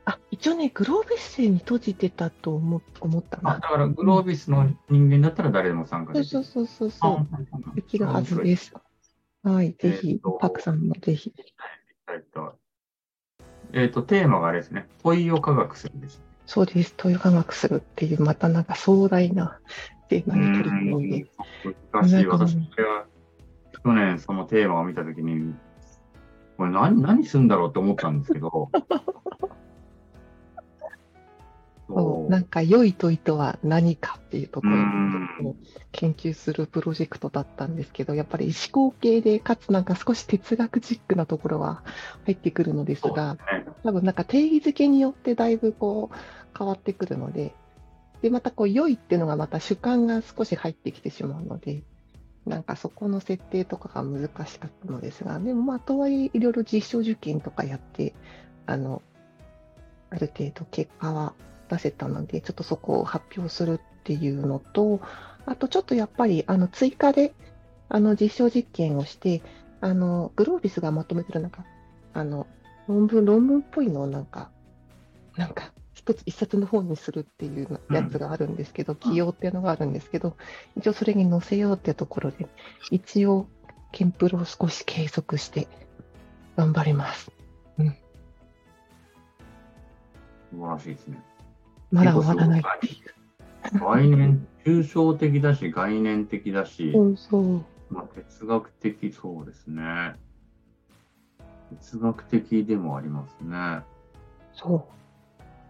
[0.06, 3.68] あ、一応ね、グロービスに閉じてたと思思ったあ、なだ。
[3.68, 6.26] から、グロービスの人間だったら誰でも参加できる。
[6.30, 7.28] そうそうそうそうそ
[7.72, 7.76] う。
[7.76, 8.74] できるはずです。
[9.44, 11.34] はい、ぜえひパクさんもぜひ。
[12.12, 12.56] えっと、
[13.74, 14.88] えっと、テーマがあれですね。
[15.04, 16.22] 問いを科学するんです。
[16.46, 19.60] そうです、問い科学するっていう、またなんか壮大な
[20.10, 21.26] テーマに取り組んで。
[21.92, 22.26] 難しい。
[22.26, 23.06] 私、は、
[23.88, 25.56] 去年そのテーマを見たときに、
[26.58, 28.70] これ何、何するんだろうって思ったんですけど。
[31.90, 35.56] そうなんか良い問いとは何かっていうところうんを
[35.94, 41.84] 研究するプロジェクトだったんですけど、やっぱり思考系で、かつなんか少し哲学チックなところは
[42.26, 43.40] 入ってくるのですが、ね。
[43.86, 47.56] 多分なんか定義づけによってだいぶこう変わってくるので、
[48.22, 51.84] で、またこう良いっていうのがまた主観が少し入ってきてしまうので、
[52.48, 58.14] なんかそこの設定とかが難しかったのですが、でもまあとはいえいろいろ実証受験とかやって、
[58.66, 59.02] あの、
[60.10, 61.34] ある程度結果は
[61.70, 65.02] 出せたので、ちょっとそこを発表するっていうのと、
[65.46, 67.34] あとちょっとやっぱりあの追加で
[67.90, 69.42] あの実証実験をして、
[69.82, 71.66] あの、グロービスがまとめてるなんか、
[72.14, 72.48] あの、
[72.88, 74.50] 論文、論文っぽいのをなんか、
[75.36, 75.72] なんか、
[76.08, 80.38] 一つ、一冊の本にするっていうやつがあるんですけど、起用っていうのがあるんですけど、
[80.78, 82.48] 一応それに載せようってところで、
[82.92, 83.48] 一応、
[83.92, 85.68] ケンプロを少し継続して、
[86.56, 87.32] 頑張ります。
[90.52, 91.22] 素晴らしいですね。
[91.92, 92.90] まだ終わらないってい
[93.76, 93.80] う。
[93.80, 97.66] 概念、抽象的だし、概念的だし、そうそう。
[97.90, 100.16] まあ、哲学的そうですね。
[101.82, 103.82] 哲学的でもありますね。
[104.54, 104.84] そう。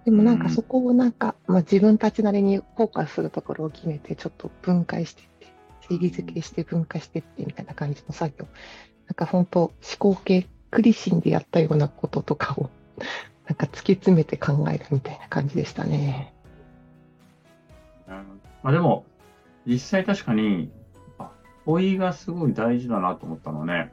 [0.07, 5.47] でもなんかうんそこをなんか、まあ、自分たちなりにフォーカスするところを決めて、ちょっと分解していって、
[5.89, 8.47] 定義づけして分解していってみたいな感じの作業。
[9.07, 12.69] なんか本当、思考系、クリシンでやったようなこととかを、
[13.47, 16.33] なんか突き詰めて考えるみたいな感じでしたね。
[18.07, 18.15] うん
[18.63, 19.03] まあでも、
[19.65, 20.71] 実際確かに、
[21.19, 21.31] あ、
[21.65, 23.91] 問いがすごい大事だなと思ったのはね、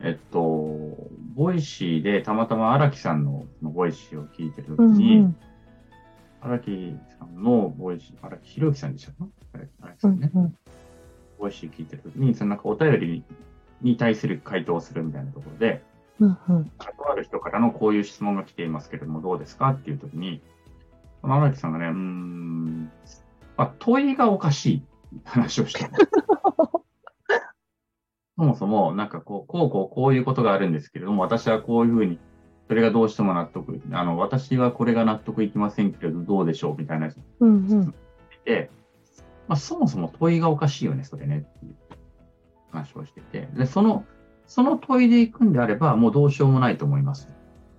[0.00, 0.96] えっと、
[1.34, 5.36] ボイシーでたまたま荒木さんのボイシーを聞いてるときうんに、うん。
[6.40, 9.28] 荒木さんのボイシー、荒木博之さんでしたか？
[9.80, 10.56] 荒木さんね、んうん。
[11.38, 13.24] ボイシー聞いてるときに、そのなんかお便り
[13.80, 15.82] に対する回答をするみたいなところで、
[16.20, 16.70] うんうん。
[16.78, 20.42] 関わる人からのこういう質問が来ていますけれども、どうですかっていうときに、
[21.22, 22.92] 荒木さんがね、うーん、
[23.56, 24.82] あ、問いがおかしい
[25.24, 25.90] 話をしてる
[28.36, 32.18] そもそも、なんかこう、こうこうこういうことがあるんですけれども、私はこういうふうに、
[32.68, 37.94] それがどうしても納得、あの、私はこれが納得いきませんけれど、どうでしょうみたいなやつうんうん。
[38.44, 38.70] で、
[39.46, 41.76] まあ、そもそも問いがおかしいよね、それねっていう
[42.72, 44.04] 話をしてて、で、その、
[44.46, 47.28] その問いでいくんであれば、もうどうしようもないと思います。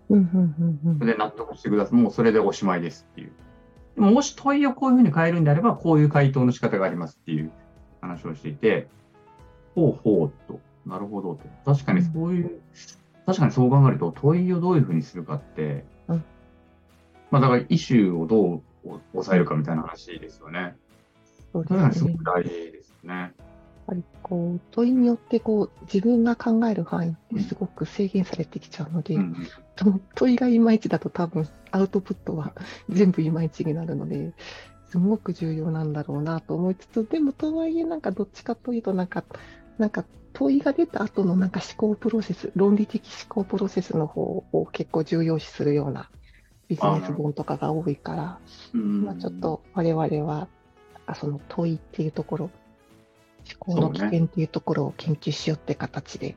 [0.09, 1.99] うんうんうんうんそれで納得してください。
[1.99, 3.31] もうそれでおしまいですっていう
[3.95, 7.51] でももし問いをこういうふうに変えるんであれば、こういう回答の仕方がありますっていう
[8.01, 8.87] 話をしていて、
[9.75, 11.73] ほうほうと、なるほどと。
[11.73, 12.61] 確かにそういう、
[13.25, 16.23] 確かにそう考えると、問いをどういうふうにするかって、うん
[17.31, 20.75] まあだから、イシューをどう抑えるかみたいな話ですよね。
[21.51, 22.23] そうですすねごく。
[22.23, 23.13] 大事ですよね。
[23.15, 23.31] やっ
[23.87, 29.35] ぱりこう問いによってこう自分が考える範囲ってすごく制限されてきちゃうので、うん
[30.15, 32.53] 問いがいまいちだと多分アウトプットは
[32.89, 34.33] 全部いまいちになるので、
[34.87, 39.23] すごく重要なんだろうなと思いつつ、でもとはいえなんかどっちかというとなんか、
[39.77, 46.09] なんか問いが出た後のなんか思考プロセス、論理的思考プロセスの方を結構重要視するような
[46.67, 48.39] ビジネス本とかが多いから、
[48.73, 50.47] うんまあ、ちょっと我々は
[51.15, 52.49] その問いっていうところ、
[53.47, 56.35] 思考の起点っていうところを研究しようって形で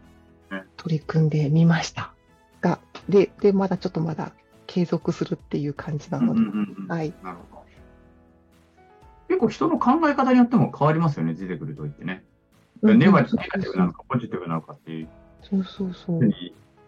[0.50, 2.12] ね取り組んでみました。
[2.60, 4.32] が、で、で、まだちょっとまだ
[4.66, 6.40] 継続するっていう感じなので、
[6.88, 7.14] はい。
[7.22, 7.64] なるほど。
[9.28, 12.24] 結構人の考え方によっても変わりますよね、出てくると言ってね。
[12.82, 15.08] うんネガティブなのかポジティブなのかっていう。
[15.42, 16.20] そうそうそう。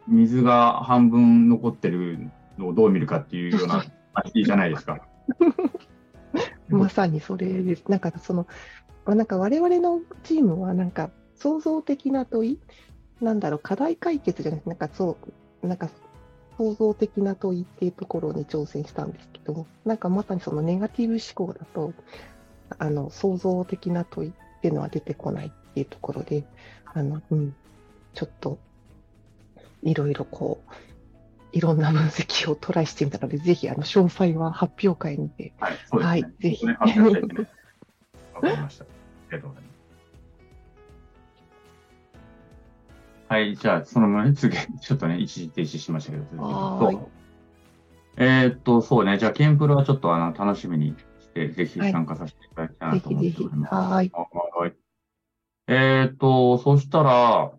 [0.07, 5.07] 水が半分残ってるのをどう見るかっていうような 話じゃないですか。
[6.69, 7.85] まさにそれです。
[7.89, 8.47] なんかその、
[9.07, 12.59] なんか我々のチームはなんか創造的な問い、
[13.21, 15.17] なんだろう、課題解決じゃなくて、なんかそ
[15.63, 15.89] う、なんか
[16.57, 21.93] 創造的な問いっていうところに挑戦したんですけど、なんかまさにそのネガティブ思考だと、
[22.79, 26.45] あの、創造的な問いっていうのは出てこないっていうところで、
[26.85, 27.55] あの、うん、
[28.15, 28.59] ちょっと、
[29.83, 30.73] いろいろこう、
[31.53, 35.79] いろんな分析をトライしてみたので、ぜひ、あの、詳細は発表会にてはい、ね。
[35.91, 37.49] はいぜひね、発表してね。
[38.35, 38.85] わかりました。
[38.85, 38.87] あ
[39.33, 39.71] りがとうございます。
[43.29, 47.11] はい、じゃあ、そのままね、次、ちょっとね、一時停止しましたけど、続けるはと。
[48.17, 53.75] えーっと、そうね、じゃあ、ケンプロはちょっとあの楽しみにして、ぜひ参加させていただきたいなと思っております。
[53.75, 54.13] はい
[55.73, 57.53] えーっと、そしたら、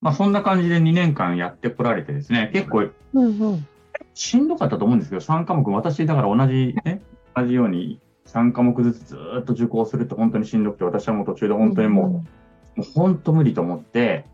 [0.00, 3.66] まあ、そんな感じで2年間やってこられてですね、結構うんうん。
[4.14, 7.02] しんどかったと思うんですけど、3科目、私、だから同じね、
[7.36, 12.24] 同じように3科目ずつずーっと受講するって本当にしんどくて、私はもう途中で本当にもう、も
[12.78, 14.24] う本当無理と思って、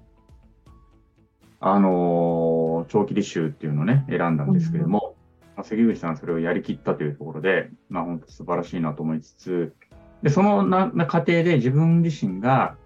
[1.60, 5.16] あのー長期履修っていうのをね、選んだんですけれども、
[5.54, 9.74] まあ、関口さんはそれをやりきったというところで、まあ本当素晴らしいなと思いつつ、
[10.22, 12.76] で、そのな、な過程で自分自身が、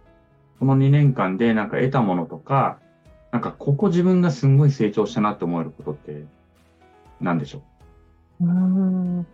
[0.61, 2.79] この2年間でなんか得たものとか、
[3.33, 6.25] なんかここ自分がすごい成長したなって思えることって
[7.21, 7.63] 何でしょ
[8.41, 8.45] う？
[8.45, 9.27] うん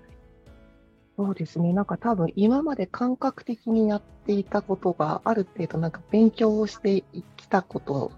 [1.16, 1.72] そうですね。
[1.72, 7.04] なんか多分今まで感覚的にやっていたことがある程度なんか勉強をして
[7.36, 8.12] きたこと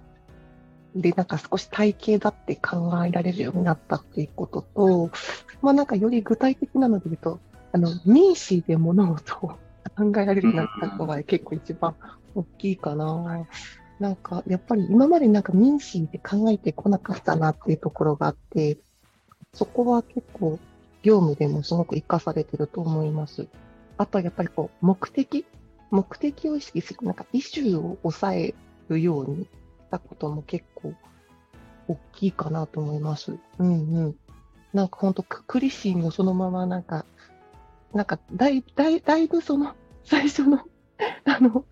[0.96, 5.10] でなんか少し体系だって考えられるようになったっていうことと、
[5.62, 7.38] まあなんかより具体的なので言うと、
[7.72, 9.52] あの、民主で物事を
[9.90, 11.96] 考えられるようになったのが結構一番
[12.34, 13.46] 大きいかな。
[13.98, 18.78] なんかやっぱり今までなんか民主で考えてこなかったなっていうところがあって、
[19.54, 20.58] そこは結構
[21.02, 23.48] 業務でもすごく活かされてると思います。
[23.96, 25.44] あとはやっぱりこう、目的
[25.90, 28.54] 目的を意識する、なんかイシューを抑え
[28.88, 29.48] るようにし
[29.90, 30.92] たことも結構
[31.88, 33.36] 大きいかなと思います。
[33.58, 34.16] うんうん。
[34.72, 37.06] なんか本当クリシンをそのままなんか、
[37.92, 39.74] なんかだいだいだいぶその
[40.04, 40.64] 最初の
[41.24, 41.64] あの、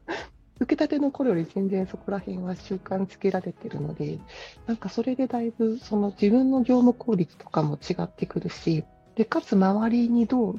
[0.58, 4.18] 受けたての頃より全然そこら辺は習慣つけられてるので、
[4.66, 8.84] なんかそれでだいぶその自分の業務効率とかも違ってくるし、
[9.16, 10.58] で、かつ周りにどう、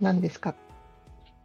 [0.00, 0.54] なんですか、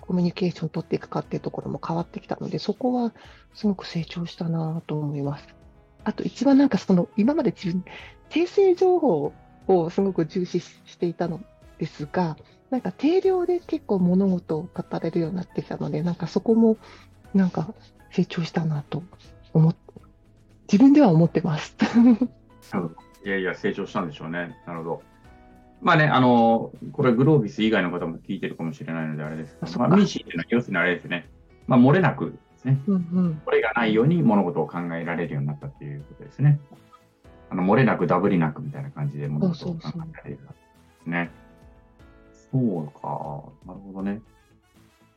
[0.02, 3.13] コミュニケーション取っていくかっていうところも変わってきたので、そこは
[3.54, 5.48] すごく成長したなと思います。
[6.04, 7.84] あと一番なんかその、今まで自分、
[8.30, 9.34] 訂正情報
[9.67, 11.41] をすごく重視していたの
[11.78, 12.38] ですが、
[12.69, 16.77] なんか定量で結構物事を語れるようになってきたので、なんかそこも
[17.34, 17.73] なんか
[18.12, 19.03] 成長したなと
[19.53, 19.75] 思っ、
[20.71, 21.75] 自分では思ってます。
[23.25, 24.58] いやいや、成長したんでしょうね。
[24.65, 25.01] なるほど。
[25.82, 31.29] まあね、あの、これグロービス以外の方も聞いてるかもしれないのであれですけど、まあ、ミーシーっていうのは要するにあれですね。
[31.67, 32.79] まあ、漏れなくですね。
[32.88, 33.41] うんうん。
[33.45, 36.60] これがないように物事を考えられるようになったっていうことですね。
[37.49, 41.32] あの、漏れなくダブりなくみたいな感じで物事を考えられるようになったんですね。
[42.52, 43.44] そうか。
[43.66, 44.22] なるほどね。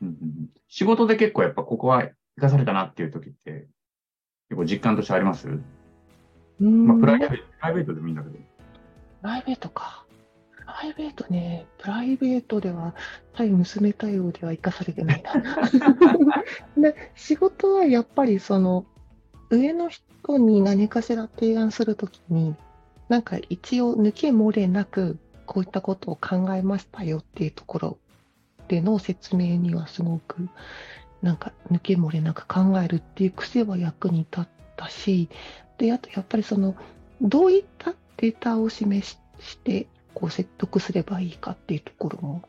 [0.01, 2.03] うんうんうん、仕事で結構やっぱここは
[2.37, 3.69] 生かされたなっていう時って、
[4.49, 5.49] 結構実感としてあります？
[6.61, 8.35] うんまあ、プライベート、プライベートでもいいんだけど。
[8.35, 8.41] プ
[9.23, 10.05] ライベートか。
[10.57, 12.95] プライベートね、プライベートでは、
[13.35, 15.33] 対娘対応では生かされてないな。
[16.77, 18.85] で、仕事はやっぱりその、
[19.51, 22.55] 上の人に何かしら提案するときに、
[23.09, 25.19] なんか一応抜け漏れなく、
[25.53, 27.99] こういったことを考えましたよっていうところ
[28.69, 30.49] での説明にはすごく、
[31.21, 35.29] なんか抜け漏れなく考えるっていう癖は役に立ったし、
[35.77, 36.75] で、あとやっぱりその、
[37.21, 42.43] どういったデータを示ししてこう説得すればいいかっていうところも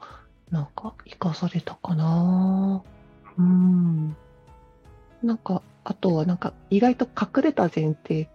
[0.50, 2.84] なんか活かされたかな。
[3.38, 4.16] うん。
[5.22, 8.30] なんかあとはなんか意外と隠れた前提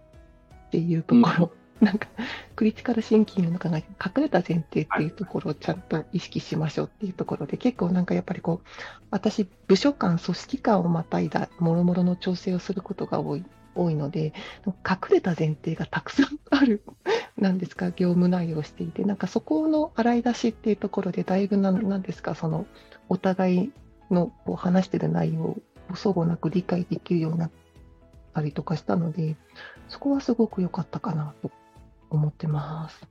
[0.67, 1.51] っていうところ、
[1.81, 2.07] なんか
[2.55, 8.67] クリティカルシンキングの考え隠れた前提っていうところをちゃんと意識しましょうっていうところで結構なんかやっぱりこう
[9.11, 14.33] 私部署間組織間をまたいだ諸々の調整をすることが多い多いので
[14.67, 14.73] 隠
[15.11, 16.83] れた前提がたくさんある
[17.37, 17.91] なんですか？
[17.91, 22.35] 業務内容をしていてなんかそこの洗い出しっていうところでだいぶななんですか？
[22.35, 22.65] その
[23.07, 23.71] お互い
[24.11, 25.57] のこう話してる内容を
[25.95, 27.51] 相互なく理解できるようになっ
[28.33, 29.37] たりとかしたので
[29.87, 31.51] そこはすごく良かったかなと。
[32.09, 33.07] 思ってます。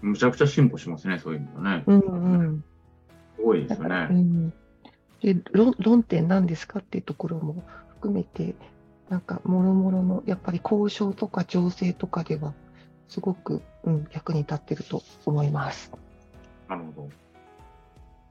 [0.00, 1.84] むちゃくちゃ進歩しますね、そういうのね。
[1.86, 2.64] うんうん
[3.36, 4.04] すごいですようね。
[4.04, 4.50] ん、
[5.20, 8.54] で論論点なんですかっていうところも含めて、
[9.08, 12.54] なんか、もろもろの、やっぱり交渉とか情勢とかでは、
[13.08, 15.92] すごく、うん、役に立ってると思います。
[16.68, 17.08] なるほど。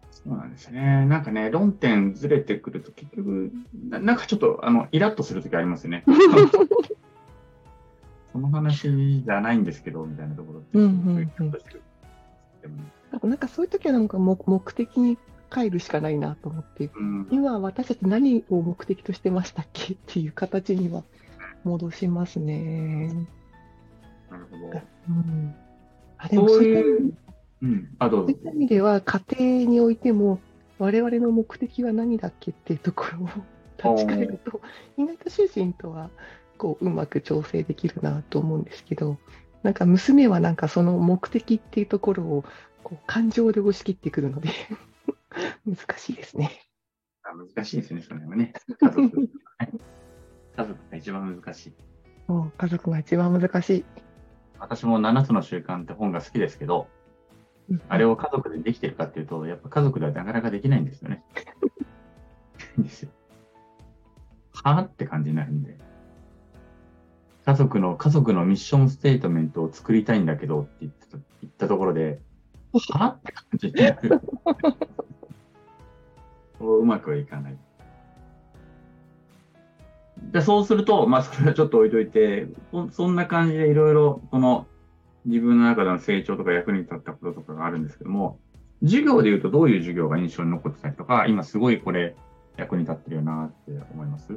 [0.10, 1.06] そうなんですね。
[1.06, 3.52] なんかね、論点ずれてくると結局、
[3.90, 6.04] ななんかちょっと、あの、イラッとするときありますよね。
[8.34, 10.78] その話じゃないんですけど、みたいなところって。
[13.28, 15.18] なんかそういう時はなんか目目的に
[15.52, 21.04] 帰るしかないなと思って、うん、今私たち何を目的としてましたっけっていう形には
[21.66, 23.28] 戻しますね。
[24.30, 24.82] なるほど。
[25.10, 25.56] うん、
[26.18, 27.14] あでもそういう、
[27.62, 28.44] うん、あ、どうぞそういっ。
[28.44, 30.40] た意味では、家庭においても、
[30.80, 34.62] 我々の目的は何だっけっていうところを立ち返ると、
[34.98, 36.10] 意外と主人とは
[36.62, 39.18] こううまく調整できるなと思うんですけど、
[39.64, 42.46] なんか娘はなんかその目的っていうところを
[42.84, 44.50] こう感情で押し切ってくるので、
[45.66, 46.52] 難しいですね。
[47.24, 48.54] あ難しいですね、それはね。
[48.80, 49.28] 家族、ね。
[50.56, 51.74] 家族が一番難しい。
[52.28, 53.86] もう家族が一番難しい。
[54.60, 56.88] 私も7つの習慣って本が好きですけど、
[57.90, 61.24] あれを家族でできてるかっていうと、やっぱ家族ではなかなかできないんですよね。
[62.78, 63.10] ですよ。
[64.54, 65.91] はぁって感じになるんで。
[67.46, 72.20] 家族の、家族のミッションステートメントを作りたいんだけどって言った言ったところで、
[72.94, 73.18] は？
[73.18, 74.22] って感じになる。
[76.60, 77.58] そ うまくはいかない。
[80.32, 84.68] でそうすると、まあ、それはちょっと置いといて、そそんな感じでいろいろ、この、
[85.26, 88.40] 自分の中での成長とか役に立ったこととかがあるんですけども、
[88.84, 92.16] 授業で言うとどういう授業が印象に残ってたりとか、今すごいこれ
[92.58, 94.34] 役に立ってるよなって思います？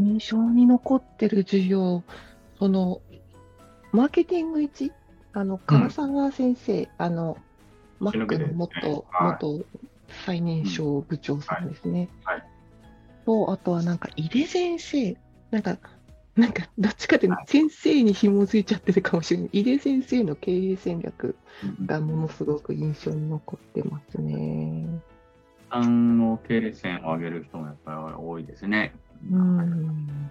[0.00, 2.02] 印象に残ってる授業、
[2.58, 3.00] その、
[3.92, 4.92] マーケティング1、
[5.32, 7.36] あの、唐沢先生、あの、
[7.98, 9.64] マックの元、はい元
[10.24, 12.08] 最年少部長さんですね。
[12.24, 12.50] はいはい
[13.30, 15.16] と、あとはなんか、井出先生、
[15.50, 15.78] なんか、
[16.36, 19.50] なんか、どっちかっていうと先生に紐づいちゃってるかもしれない。
[19.52, 21.36] 井出先生の経営戦略
[21.86, 24.86] がものすごく印象に残ってますね。
[25.70, 28.94] さんの経営線を上げる人もやっぱり多いですね。
[29.28, 30.30] うん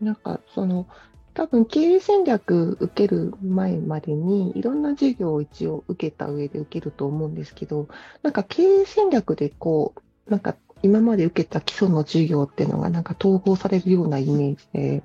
[0.00, 0.86] なんかその
[1.34, 7.88] 多分経営戦略受ける前までにいろんな授業を一応受けた上で受けると思うんですけど
[8.22, 9.94] なんか経営戦略でこ
[10.26, 15.02] うなんか今まで受けた基礎の授業っていうのがなんか統合されるようなイメージで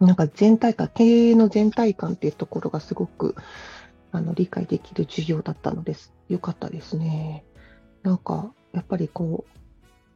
[0.00, 3.36] なんか全体感経営の全体感っていうところがすごく
[4.10, 7.44] あの理解できる授業だったのですよかったですね。
[8.02, 9.58] なんかやっぱりこう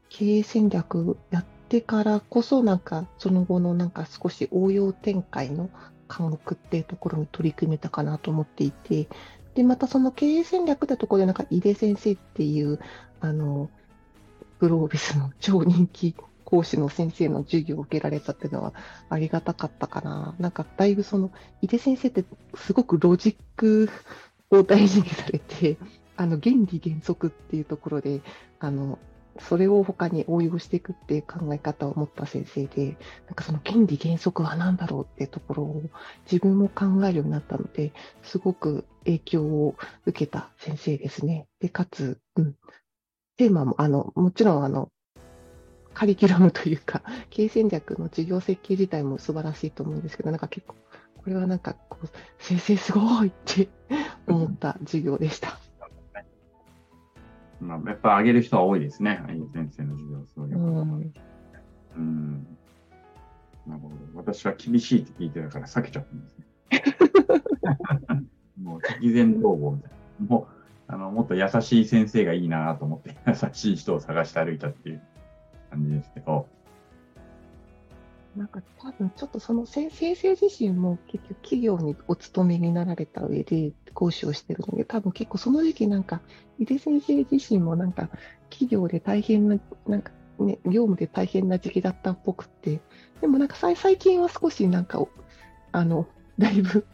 [0.09, 5.69] 経営戦略やってからこそ、なんかその後のなんか少し応用展開の
[6.07, 9.09] 科目っていうところに取り組めたかなと思っていて、
[9.55, 12.79] で、またその経営戦略ってところで、なんか井出先生っていう、
[13.21, 13.69] あの、
[14.61, 16.15] グロービスの超人気
[16.45, 18.73] 講師の先生の授業を受けられたっていうのは
[19.11, 20.37] ありがたかったかな。
[20.39, 21.33] なんかだいぶその、
[21.63, 22.25] 井出先生って
[22.55, 23.91] すごくロジック
[24.51, 25.79] を大事にされて、
[26.17, 28.23] あの、原理原則っていうところで、
[28.61, 29.01] あの、
[29.41, 35.83] それを他に応用していくっていう考え方を持った先生で、なんかその原理原則は何だろうっていうところを
[36.31, 41.47] 自分も考えるようになったので、すごく影響を受けた先生ですね。
[41.61, 42.55] で、かつ、うん、
[43.37, 44.91] テーマも、あの、もちろん、あの、
[45.95, 50.75] カリキュラムというか、経営戦略の授業設計自体も素晴らしいと思うんですけど、なんか結構、
[51.17, 52.09] これはなんかこう、
[52.39, 53.69] 先生すごいって
[54.27, 55.59] 思った授業でした。
[57.61, 59.23] まあ、やっぱ上げる人は多いですね。
[59.29, 60.81] 井先生の授業、すごいよかった。
[60.81, 61.13] うん
[61.97, 62.47] うん。
[63.67, 63.95] なるほど。
[64.15, 66.47] 私は厳しいって聞いてたから避けちゃったんですね。
[68.63, 69.91] もう、敵前逃亡みたい
[70.21, 70.27] な。
[70.27, 70.47] もう、
[70.89, 75.03] ああの、もっと優しい先生がいいなと思って、 優しい人を探して歩いたっていう
[75.71, 76.47] 感じですけど、
[78.37, 86.21] なんか多分ちょっとその先先生自身も結局企業にお勤めになられた上で講師をしてるので、多分結構その時期なんか、
[86.59, 88.11] 井出先生自身もなんか
[88.51, 92.81] 企業で大変な、なんかね、業務で大変な時期だったっぽくて、
[93.23, 95.03] でもなんかさい最近は少しなんか、
[95.73, 96.07] あの、
[96.39, 96.87] だいぶ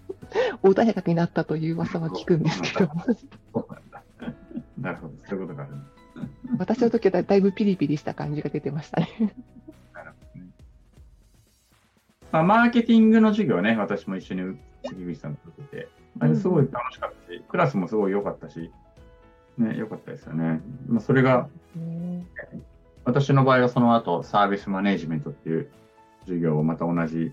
[0.62, 2.90] 穏やかになったという噂は聞くんですけど、
[4.78, 5.74] なるほど、そういうことがある。
[6.58, 9.08] 私の時はだだいぶピリピリした感じが出てましたね。
[9.18, 9.34] ね。
[12.30, 15.88] まあ、マーケティングの授業はね、私も一緒に関口さんと受けて、
[16.20, 18.70] あれすごい楽しかったし、クラスもすごい良かったし、
[19.58, 20.60] ね、良かったですよね。
[20.88, 21.48] まあ、それが、
[23.04, 25.68] 私の場合はその後、サービスマネジメントっていう
[26.20, 27.32] 授業をまた同じ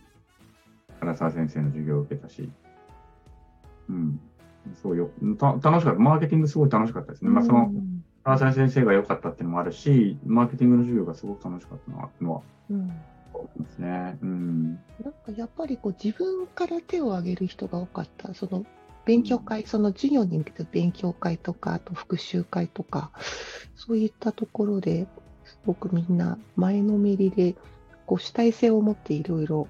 [1.00, 2.50] 唐沢先生の授業を受けたし、
[3.90, 4.20] うん。
[4.82, 5.10] そうよ。
[5.38, 6.00] た楽しかった。
[6.00, 7.32] マーケティングすごい楽しかったですね。
[7.32, 7.72] まあ、その、
[8.24, 12.92] 唐沢先生が良かったっていうのもあるし、マーケティングの授業がすごく楽しかったなのはうん
[13.42, 14.18] 思いますね。
[14.22, 14.74] うん。
[14.74, 18.66] なんかやっぱりこう自分から手を挙げる人が多かった、その
[19.06, 23.12] 勉強会、その授業に向けて勉強会とか、あと復習会とか、
[23.76, 25.08] そういったところで
[25.46, 27.56] すごくみんな前のめりで、
[28.06, 29.68] こう主体性を持っていろいろ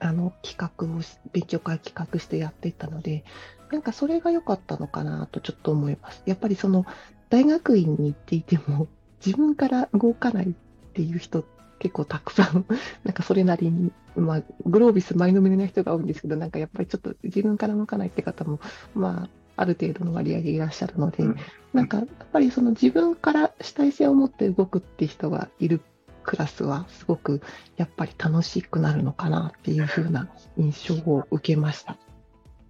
[0.00, 3.24] あの企画をし、勉強会企画してやっていったので、
[3.70, 6.22] なんかそれが良かったのかなとちょっと思います。
[6.26, 6.86] やっぱりその
[7.30, 8.88] 大学院に行っていても、
[9.24, 10.52] 自分から動かないっ
[10.92, 11.44] ていう人
[11.78, 12.66] 結構たくさん、
[13.04, 18.60] なんかそれなりに、まあ、グロービス前のめりな人が多いんですけど、なんかやっぱりちょっと自分から動かないって方も、
[18.94, 21.36] まあ、ある程度の割合でいらっしゃるので、うん
[21.72, 25.82] なんかやっぱりその自分から主体性を持って動くって人がいる
[26.22, 27.40] クラスは、すごく
[27.76, 31.96] やっぱり楽しくなるのかなっていう風な印象を受けました。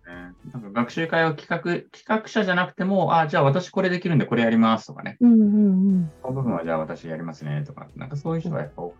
[0.08, 1.58] ねなんか学習会を企画、
[1.90, 5.16] 企画者じゃなくても、あ、じゃあ私これできるんでこれやりますとかね。
[5.20, 5.44] うんうんう
[6.00, 6.10] ん。
[6.22, 8.94] この部分はじゃあ私やりますねとか、なんかそういう人がやっぱ多く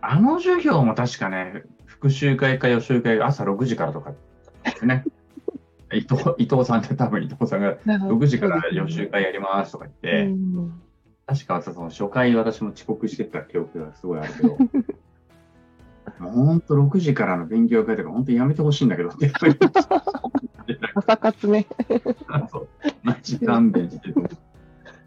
[0.00, 4.12] あの授業も確かね、復習会か予習会が朝6時からとか
[4.64, 5.04] ですね。
[5.92, 10.82] 伊藤伊藤さんって多分伊藤さんが6時から予習会やりますとか言って、うん
[11.26, 14.56] 確かその初回私も遅刻してた記憶がすごいあるけど、
[16.18, 19.30] 本当6時からの勉強会とか本当やめてほしいんだけどって。
[20.94, 21.66] 朝活ね。
[22.50, 22.68] そう。
[23.02, 24.20] マジ勘弁してと。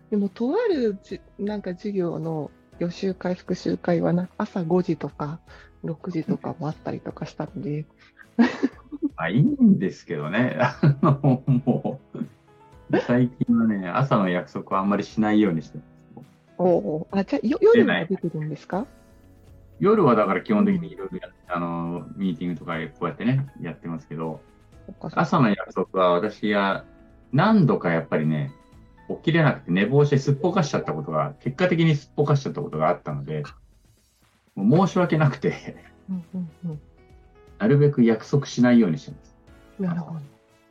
[0.09, 5.39] でも、とあるじなんか授業の予習会、復習会はな朝5時とか
[5.85, 7.85] 6時とかもあったりとかしたので、
[9.15, 10.57] まあいいんですけどね。
[10.59, 15.91] あの、もう、最近はね、朝の約束はあんまりしないようにしてます。
[16.57, 18.85] おおあじゃあよ夜も出てるんですか？
[19.81, 24.39] 夜はだから基本的にいろいろやあの、ミーティングとかこうやってね、やってますけど、
[25.11, 26.85] 朝の約束は私が
[27.33, 28.53] 何度かやっぱりね、
[29.09, 33.43] 起きれなくて寝坊してすっぽかしちゃったことが、結果的にすっぽかしちゃったことがあったので、
[34.53, 35.75] もう申し訳なくて、
[36.09, 36.81] うんうんうん
[37.57, 39.35] なるべく約束しないようにしてます。
[39.79, 40.19] なるほど。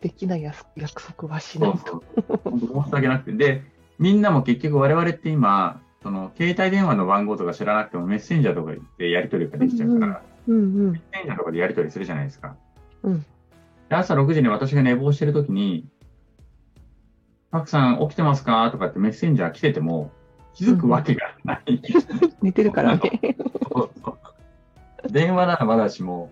[0.00, 2.02] できない約束はしないと。
[2.44, 3.32] 申し訳なくて。
[3.32, 3.62] で、
[4.00, 12.56] みんなも結局我々って今、その携帯電話の番号とか知らなくてもメッセンジャーとかでやり取りができちゃうから、うんうんメッセンジャーとかでやり取りするじゃないですか。
[13.02, 13.26] うん
[13.88, 15.88] で朝6時に私が寝坊してるときに、
[17.50, 18.68] パクさん起きてますか？
[18.70, 20.12] とかってメッセンジャー来てても
[20.54, 21.82] 気づくわけがない。
[22.40, 23.20] 寝てるからね。
[23.72, 26.30] そうそう電話ならまだしも、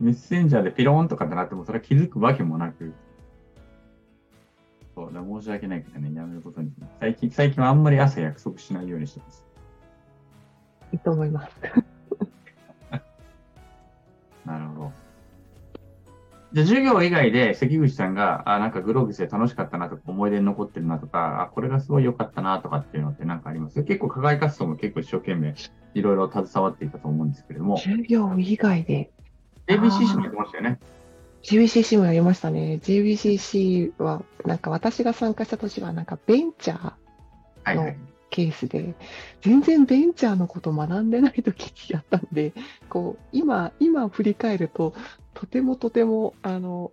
[0.00, 2.94] メッセンジャーでピローンとかってなってもそれは気づくわけもなく、
[5.00, 6.70] そうだ申し訳ないけどね、やめることに。
[7.00, 9.46] 最近、最近はあんまり朝約束しないようにしてます。
[10.92, 11.56] いいと思います。
[14.44, 14.92] なるほど。
[16.52, 23.82] じゃあ授業以外で関口さんが、あ、なんかグロービスで楽しかったなとか、思い出に残ってるなとか、あ、これがすごい良かったなとかっていうのってなんかあります？
[23.84, 25.54] 結構課外活動も結構一生懸命
[25.94, 29.10] いろいろ携わっていたと思うんですけれども、授業以外で
[29.66, 30.78] ABC もやってましたよね。
[31.42, 32.80] JBCC もやりましたね。
[32.82, 36.92] JBCC は、なんか私が参加した年は、なんかベンチャー
[37.64, 37.98] はいはい。
[38.30, 38.94] ケースで、
[39.42, 42.52] 全然ベンチャーのこと学んでない時にやったんで、
[42.88, 44.94] こう、今、今振り返ると、
[45.34, 46.92] とてもとても、あの、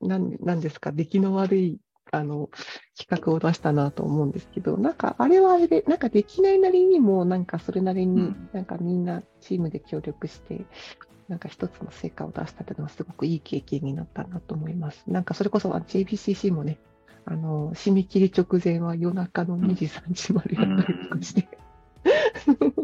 [0.00, 1.78] なん、なんですか、出来の悪い、
[2.10, 2.50] あの、
[2.96, 10.64] 企画を出したなと思うんですけど、なんか、あれはあれで、なんかできないなりにも、なんかそれなりにうん、なんかみんなチームで協力して、
[11.28, 15.04] なんか一つの成果を出したというのはすごくいい経験になったなと思います。
[15.08, 16.78] なんかそれこそあ JBCC もね、
[17.24, 21.48] あの、締め切り直前は夜中の2時、3時までやったりとかして、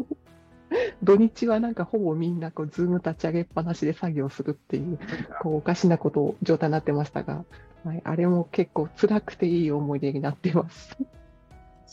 [1.01, 4.99] 土日はなんかほぼみんなこう、ズーム立ち上げっぱなしで作業するっていう、
[5.41, 7.45] こう、おかしなこと状態になってましたが、
[7.85, 10.97] はい、あれも結構辛くていい思い出になってます。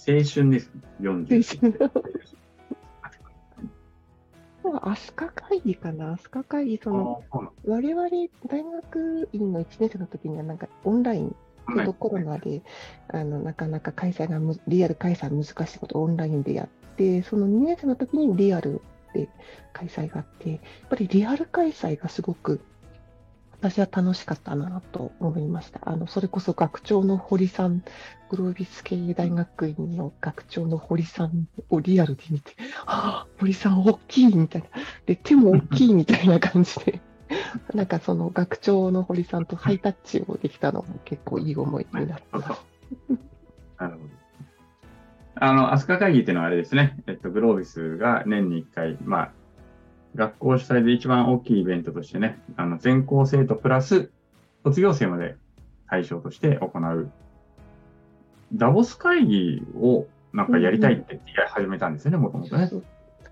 [0.09, 1.90] 青春ですね、40。
[4.82, 6.12] アスカ会議かな？
[6.12, 7.22] アスカ会議、その、
[7.64, 8.08] 我々
[8.46, 11.30] 大学院の1年生の時にはなんかオンライン、
[11.68, 12.62] ちょうどコロナで、
[13.08, 18.82] あの、なかなか開催がむ、リアル開催難しいことをオンラインでやって、その2年生の時にリアル
[19.14, 19.28] で
[19.72, 22.61] 開催があって、やっぱりリアル開催がすごく
[23.61, 25.80] 私は楽しかったなと思いました。
[25.84, 27.84] あの、それこそ学長の堀さん、
[28.30, 32.52] グロービス系大学院の学長の堀さんをリアルで見て、
[32.86, 34.68] ああ、堀さん大きいみたいな。
[35.04, 37.02] で、手も大きいみたいな感じで、
[37.74, 42.48] なんかその学長の堀さんとハイタッチをできたのも結構いい思い出になってます。
[43.78, 44.20] なるほど。
[45.34, 47.02] あの、飛鳥会議っていうのはあれですね。
[47.06, 49.32] えっと、グロービスが年に1回、まあ、
[50.14, 54.11] 学校主催で一番大きいイベントとしてね、あの、全校生徒プラス
[54.64, 55.36] 卒業生まで
[55.88, 57.11] 対象として行う、
[58.52, 62.70] ダボス会議をなんかやりたいって始めたんですよね、もともとね。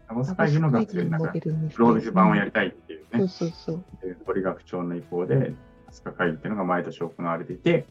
[0.09, 1.41] ダボス会議の学生なんか、グ
[1.76, 3.18] ロービス版をやりたいっていうね。
[3.18, 3.85] そう、そうそう。
[4.01, 5.55] で堀学長の意向で、
[5.91, 7.87] 飛鳥会議っていうのが毎年行われていて、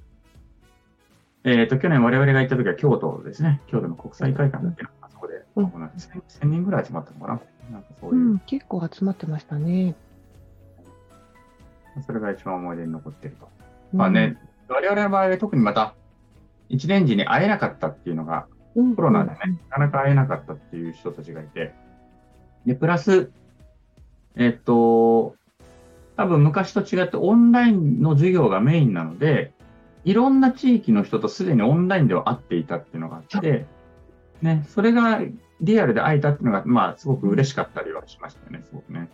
[1.43, 3.61] えっ、と、去年我々が行った時は京都ですね。
[3.67, 4.85] 京都の国際会館だってい
[5.27, 5.45] で。
[5.55, 6.07] 行われて、
[6.39, 7.39] 1000人ぐらい集まったのかな。
[7.71, 9.95] なんかそういう、うん、結構集まってましたね。
[12.05, 13.49] それが一番思い出に残ってると。
[13.93, 15.95] まあね、我々の場合は特にまた、
[16.69, 19.37] 一年時に会えなかったっていうのが、うん、コロナでね、
[19.69, 21.73] なかなか会えなかったっていう人たちがいて、
[22.65, 23.31] で、プラス、
[24.35, 25.35] えっと、
[26.17, 29.53] 多分昔と違ってオンラインの授業がメインなので、
[30.03, 33.65] いろんな地域の人とすでにオンラインでは会っていたっていうのがあって、
[34.41, 35.21] ね、それが
[35.61, 39.09] リアルで会えたっていうのが、まあ、すごく嬉しかったりはしましたよね、すごくね。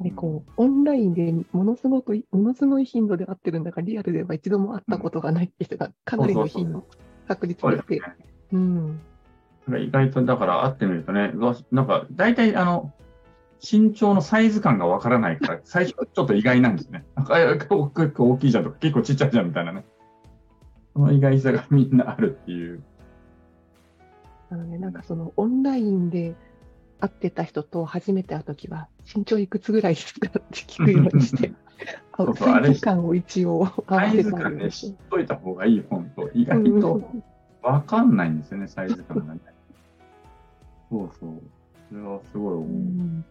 [0.00, 6.86] でこうオンラインでものすごく、ものすごい頻度で会ってるんだから、リアルでは一度も会ったことがないって人がかなりの頻度、
[7.28, 8.06] 確率ですねでいて。。
[8.52, 9.00] うん。
[9.78, 11.32] 意外と、だから会ってみるとね、
[11.70, 12.92] なんか、大体、あの、
[13.62, 17.04] 身長のサイズ感がわからないから、 最初ちょっと意外なんですね。
[17.14, 19.84] なんか、結構大きいじゃんとか、結構ちっちゃいじゃんみたいなね。
[20.94, 22.82] その意外さがみんなあるっていう。
[24.50, 26.34] なので、なんかそのオンラインで
[27.00, 31.52] 会ってた人と初めて会うときは、身長いくつぐらいですかって聞くようにして、
[32.12, 37.02] あそうそうあれサイズ感を一応合わせたズ感ね、り知っといた方がいい、本当意外うんと
[37.62, 39.40] わかんないんですよね、サイズ感がね。
[40.90, 41.40] そうそう。
[41.88, 42.68] それはすごい思う。
[42.68, 43.24] うん。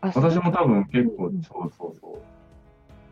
[0.00, 2.18] 私も多分結構、うんそうそうそう。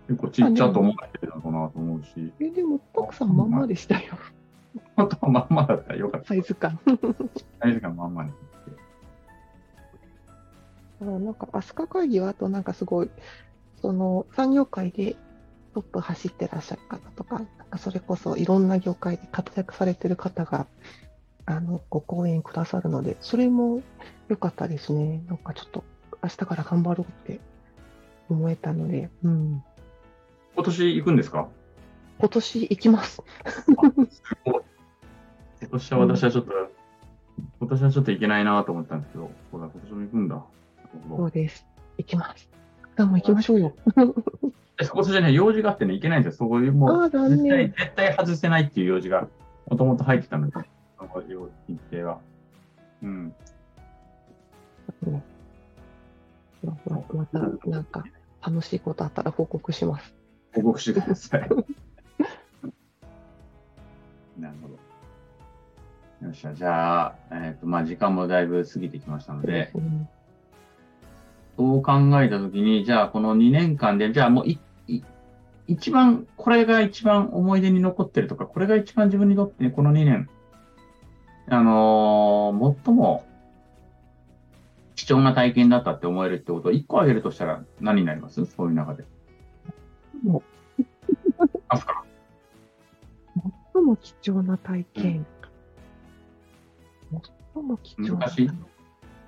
[0.08, 4.14] 結構ちっちゃと思ってるのかなと思うし、え、でも、たくさんまんまでしたよ、
[4.96, 6.34] 本当はまんまだったらよかったサ。
[6.34, 6.78] イズ感。
[7.60, 8.32] サイズ感まんまに。
[11.00, 13.10] なんか、飛鳥会議は、あとなんかすごい、
[13.80, 15.16] その産業界で
[15.74, 20.66] トップ走ってらっしゃる方とか、なんかそれこそいろんな業界で活躍されてる方が、
[21.46, 23.80] あの、ご講演くださるので、それも
[24.28, 25.22] 良かったですね。
[25.28, 25.84] なんかちょっと、
[26.22, 27.40] 明日から頑張ろうって
[28.28, 29.62] 思えたので、うん。
[30.56, 31.48] 今年行くんですか？
[32.18, 33.22] 今年行きます。
[34.44, 36.52] 今年は私はちょっと、
[37.60, 40.44] 今年はちょっと行けないなと思ったんですけど、そうだ、今年も行くんだ。
[41.16, 41.66] そうです。
[41.98, 42.48] 行きます。
[42.96, 43.74] どうも行きましょうよ。
[44.80, 46.48] え今年ね、用事があってね、行けないんですよ。
[46.48, 47.68] そういう、もう、残絶対、念。
[47.68, 49.28] 絶対外せないっていう用事が、
[49.68, 50.52] もともと入ってたので、
[50.98, 51.22] その
[51.68, 52.20] 日程は。
[53.02, 53.34] うん。
[55.02, 55.22] ね
[56.62, 57.38] また、
[57.68, 58.04] なんか、
[58.44, 60.14] 楽しいことあったら報告します。
[60.54, 61.48] 報告してください。
[64.38, 64.74] なるほど。
[66.26, 70.08] よっしゃ、じゃあ、えっ、と、まあ、時間もだいぶ過ぎてきましたので、うん
[71.56, 75.02] そう考えたときに、じゃあ、この2年間で、じゃあもうい、い
[75.66, 80.28] 一番、これが一番思い出に残ってるとか、これが一番自分にとって、この2年、
[81.48, 83.24] あのー最も
[84.94, 88.44] 貴重な体験だったって思えるってことを1個挙げるとしたら何になります？
[88.46, 89.04] そういう中で。
[90.22, 90.42] も
[91.68, 92.04] あすか？
[93.78, 95.26] 最も貴重な体験。
[97.54, 98.18] 最も貴重な。
[98.18, 98.50] 難しい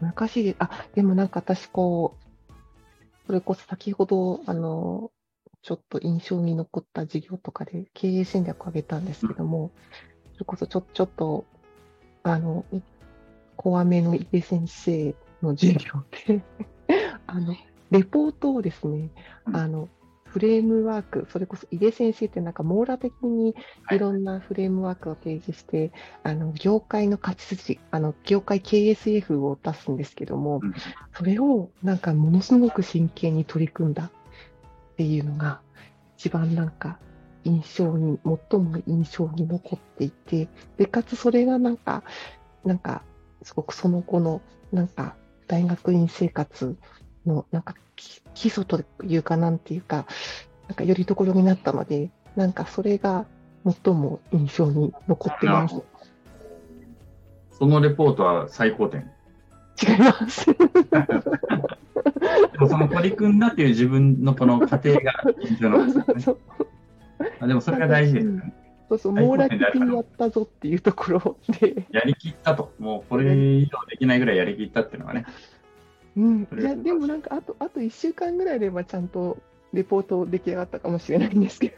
[0.00, 0.56] 難しいです。
[0.58, 2.52] あ、でもなんか私こう、
[3.26, 5.12] それこそ先ほど、あの、
[5.62, 9.70] ちょっと印象に残った授業とかで経営戦略を挙げたんですけども、
[10.34, 11.44] それこそちょちょっと、
[12.24, 12.64] あの、
[13.56, 16.42] 怖めの井出先生の授業で、
[17.26, 17.54] あの、
[17.90, 19.10] レポートをですね、
[19.46, 19.56] うん。
[19.56, 19.88] あの、
[20.32, 23.54] フレームワーク、それこそ井出先生ってなんか網羅的に
[23.90, 30.74] いろんなフレームワークを提示して、あの業界の勝ち筋、あの業界 KSF を出すんですけども、うん。
[31.14, 34.10] それをなんかものすごく真剣に取り組んだっ
[34.96, 35.60] ていうのが、
[36.16, 36.98] 一番なんか
[37.44, 42.02] 印象に、最も印象に残っていて、で、かつそれがなんか、
[42.64, 43.02] なんか、
[43.42, 45.16] すごくその後の、なんか、
[45.46, 46.76] 大学院生活
[47.26, 47.89] の、なんか、き
[48.34, 50.06] 基礎というか、なんていうか、
[50.68, 53.26] なんか、よりどころになったので、なんか、それが
[53.64, 55.82] 最も印象に残っています。
[57.50, 59.10] そのレポートは最高点。
[59.82, 60.46] 違います。
[62.52, 66.40] でもその取り組んだっていう自分のこの過程が印象なんですよね。
[67.40, 68.26] あでもそれが大事です。
[68.88, 72.72] そうそう、網羅的にやったぞっていうところで、やりきったと。
[72.78, 75.26] もうこれ以上できないぐらいやりきったっていうのがね。
[76.16, 79.38] うん、いや、でもなんか、あと、あと1週間ぐらいで、まあ、ちゃんと
[79.72, 81.76] レポート出来上がったかもしれないんですけど、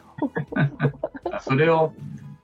[1.30, 1.92] あそれを、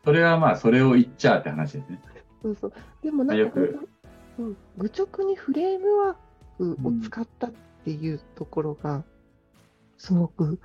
[0.05, 2.01] それはまあそれを言っちゃうって話ですね。
[2.43, 2.73] そうそう。
[3.03, 3.61] でもなんか
[4.39, 7.53] うん、愚直にフレームワークを使ったっ
[7.85, 9.03] ていうところが、
[9.97, 10.61] すごく、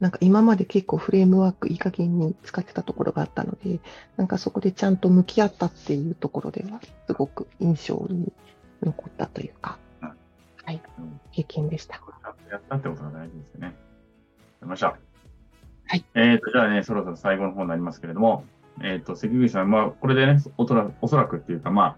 [0.00, 3.78] なんか今まで結構フレームワークいい加減に使ってたところがあったので、
[4.16, 8.32] なんかそこでちゃんと向き合ったっていうところでは、すごく印象に
[8.82, 9.91] 残ったというか、うん
[10.72, 12.00] はいうん、経験でした。
[12.50, 13.66] やったってことが大事ですよね。
[13.66, 13.72] や
[14.62, 14.96] りました。
[15.86, 16.04] はい。
[16.14, 18.44] えっ、と、じゃあね、そろそろ最後の方になりますけれども、
[18.82, 21.96] えっ、と、関口さん、まあ、これでね、おそらおそらくっていうか、まあ、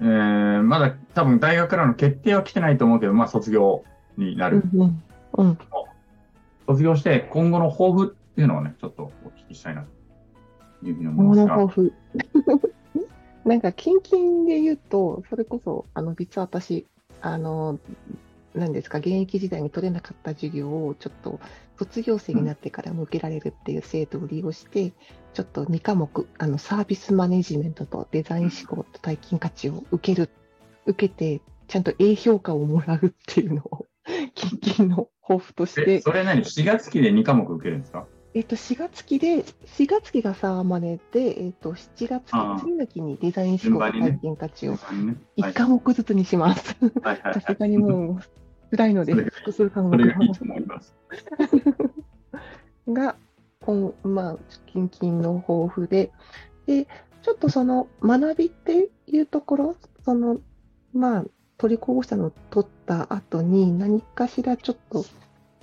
[0.00, 3.84] えー、まだ多分大学からの決定は来てないと思うけど、まあ、卒業
[4.16, 4.62] になる。
[4.72, 5.48] うんうん。
[5.48, 5.58] うん。
[6.66, 9.84] 卒業して、今後の抱負っていうのをね、ちょっとお聞きしたいな、
[10.80, 11.54] というふうに思い物ますが。
[11.54, 11.92] 抱負。
[13.44, 16.86] なんか、近々で言うと、それこそ、あの、実は私、
[17.20, 17.78] あの、
[18.54, 21.40] 何ですか、現役時代に取れなかった授業を、ちょっと、
[21.78, 24.92] 卒業生になってからも受けられるっていう制度を利用して、
[25.34, 30.30] ちょっと2科目、あの、サービスマネジメントとデザイン思考と体験価値を受ける、
[30.86, 33.86] 受けて、ちゃんと A 評価をもらうっていうのを、
[34.34, 44.78] 近々の抱負とし、て、それ何 ?4 月期で2科目受けるんですかえっと、4月期で、4月期がサーマネで、えっと、7月期、次の期にデザイン思考体験価値をね。
[45.36, 46.74] 1科目ずつにします。
[47.04, 50.18] さすがにもう、辛いので複数科そ目れが。
[52.92, 53.16] が、
[53.60, 56.10] 今まあ、近々の抱負で、
[56.66, 56.88] で、
[57.22, 60.40] ちょっとその学びっていうところ、その、
[60.92, 61.24] まあ、
[61.56, 65.04] 取りこぼしたのを取った後に、何かしらちょっと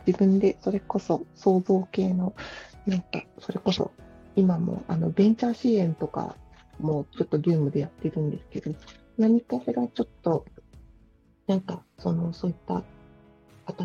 [0.06, 2.34] 自分でそれこそ創造系の、
[2.86, 3.92] なんか、それこそ
[4.36, 6.36] 今もあのベンチャー支援とか
[6.80, 8.76] もちょっとゲームでやってるんですけど、
[9.18, 10.46] 何かしらちょっと、
[11.48, 12.84] なんか、その、そういった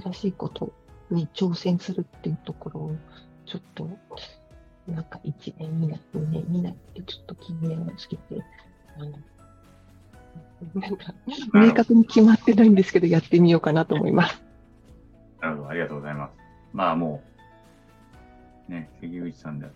[0.01, 0.73] 新しいこと
[1.11, 2.97] に挑戦するっていうところを、
[3.45, 3.89] ちょっと、
[4.87, 8.23] なんか1年、2年、2年、2年ってちょっと近年をつけて、
[8.99, 9.12] あの、
[10.81, 11.14] なんか、
[11.53, 14.45] 明確に決まってないんですけど、やってみようかなと思います。
[15.47, 16.32] なるほど、ありがとうございます。
[16.72, 17.22] まあも
[18.68, 19.68] う、ね、関口さんで、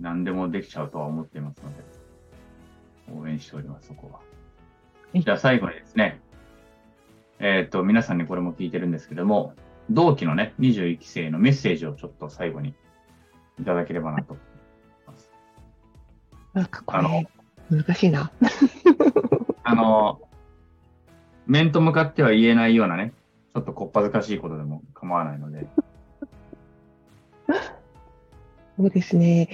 [0.00, 4.14] 何でもできちゃうとは思っていますので、応援しております、そこは。
[4.14, 4.20] は
[5.14, 6.20] いじゃあ最後にですね、
[7.38, 9.54] えっ、と、皆さんにこれも聞いてるんですけども、
[9.90, 12.74] 同期のね、21期生のメッセージをちょっと最後に
[13.60, 14.46] いただければなと思い
[15.06, 15.30] ます。
[16.52, 17.24] なんかこあの
[17.70, 18.32] れ、難しいな。
[19.62, 20.20] あの、
[21.46, 23.12] 面と向かっては言えないようなね、
[23.54, 25.66] ちょっとこっぱずかしいことでも構わないので、
[28.78, 29.48] そうですね。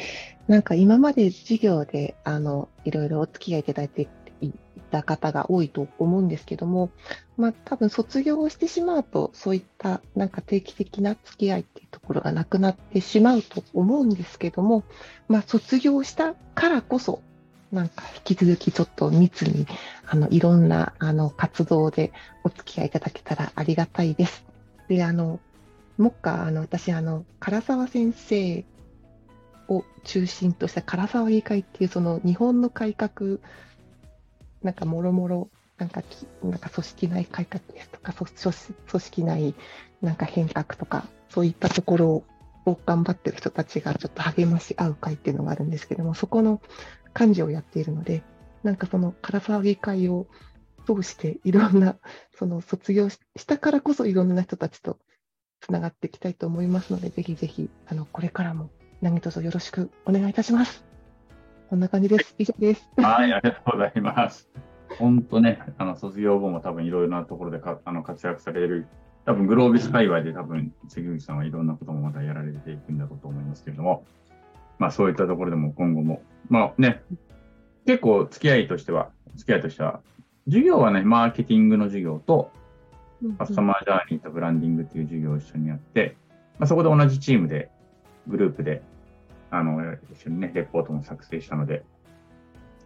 [0.48, 4.08] なんか今まで授業で、あの、いろいろお付き合いいただいて
[4.40, 4.52] い
[4.90, 6.90] た方が多いと思うんですけども、
[7.36, 14.84] まあ多分卒業をしてしまうと、そういったなんか定期的な付き合いっていうところがなくなってしまうと思うんですけども、
[15.28, 17.22] まあ卒業したからこそ、
[17.72, 19.66] なんか引き続きちょっと密に、
[20.06, 22.12] あの、いろんな、あの、活動で
[22.44, 24.44] お付き合いいただけたらありがたいです。
[24.88, 25.40] で、あの、
[25.98, 28.64] もっか、あの、私、あの、唐沢先生
[29.68, 33.38] を中心とした唐沢議会っていうその日本の改革、
[34.62, 38.54] なんかもろもろ、なんかき、なんか組織内改革ですとか、そ組
[38.88, 39.54] 組織内
[40.02, 42.24] なんか変革とか、そういったところ
[42.64, 46.60] を頑張ってる人たちがちょっと励まし合う会っていうのがあるんですけども、そこの
[47.18, 48.22] 幹事をやっているので、
[48.62, 50.26] なんかその唐沢議会を
[50.86, 51.96] 通していろんな、
[52.34, 54.98] その卒業ししたからこそいろんな人たちと
[55.60, 60.84] つながっていきたいと思いますので、ぜひぜひ、あの、これからも何卒よろしくお願いいたします。
[61.70, 62.34] こんな感じです。
[62.38, 62.88] 以上です。
[62.96, 64.48] はい、ありがとうございます。
[64.98, 68.86] 本当ね、あの、卒業後も多分いろいろなところでかあの活躍される
[69.26, 74.06] 多分グロービス界隈で多分関口さんはいろんなこともまたやられていくんだろうと思いますけれども、
[74.78, 77.02] まあそういったところでも今後も、まあね、
[77.86, 80.00] 結構付き合いとしては、付き合いとしては、
[80.46, 82.50] 授業はね、マーケティングの授業と、
[83.38, 86.16] カスタマージャーニーとブランディングっていう授業を一緒にやって、
[86.58, 87.70] まあ、そこで同じチームで、
[88.28, 88.82] グループで、
[89.50, 89.80] あの、
[90.12, 91.84] 一緒にね、レポートも作成したので、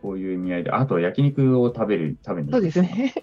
[0.03, 3.15] そういう意味合いで、あと焼肉を食べる、食べに行くそうですね。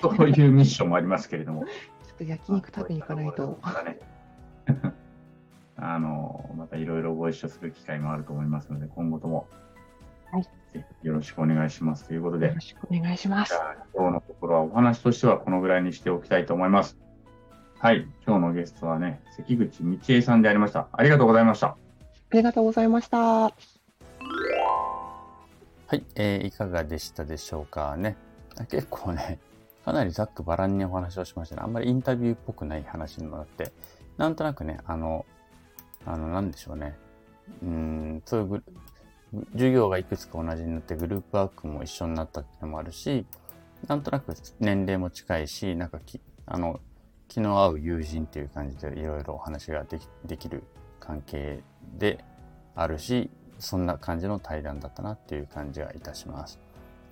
[0.00, 1.64] そういうミッションもありますけれども。
[2.06, 3.58] ちょっと焼肉食べに行かないと。
[3.62, 3.98] またね、
[5.84, 9.48] あの、またいろいろご一緒する機会もあると思いますので、今後とも、
[10.30, 13.60] はいぜひよろしくお願いしますということでよろ、しくお願いします
[13.94, 16.96] 今日のところはお話としてはこのぐらいにしておきたいと思います。
[17.78, 20.88] はい、今日のゲストはね、関口道恵さんでありました。
[20.92, 21.66] ありがとうございました。
[21.66, 21.76] あ
[22.32, 23.18] りがとうございました。
[23.18, 23.52] は
[25.90, 28.16] い、えーいかがでしたでしょうかね。
[28.70, 29.40] 結構ね、
[29.84, 31.62] かなりざっくばらんにお話をしましたね。
[31.64, 33.72] あんまりインタビューっぽくない話にもなって、
[34.16, 35.26] なんとなくね、あの、
[36.06, 36.96] あの、なんでしょうね。
[37.62, 38.62] うーん、そういう
[39.52, 43.24] 授業がいくつか同じになってグループワークも一緒になったっていうのもあるし、
[43.86, 46.80] なんとなく年齢も近いし、なんかき、あの、
[47.28, 50.64] 気の合う友人っていう感じでいろいろお話ができできる
[51.00, 51.62] 関係
[51.98, 52.22] で
[52.74, 56.58] あるし、そんな感じの対談だったなっていう感じがいたします。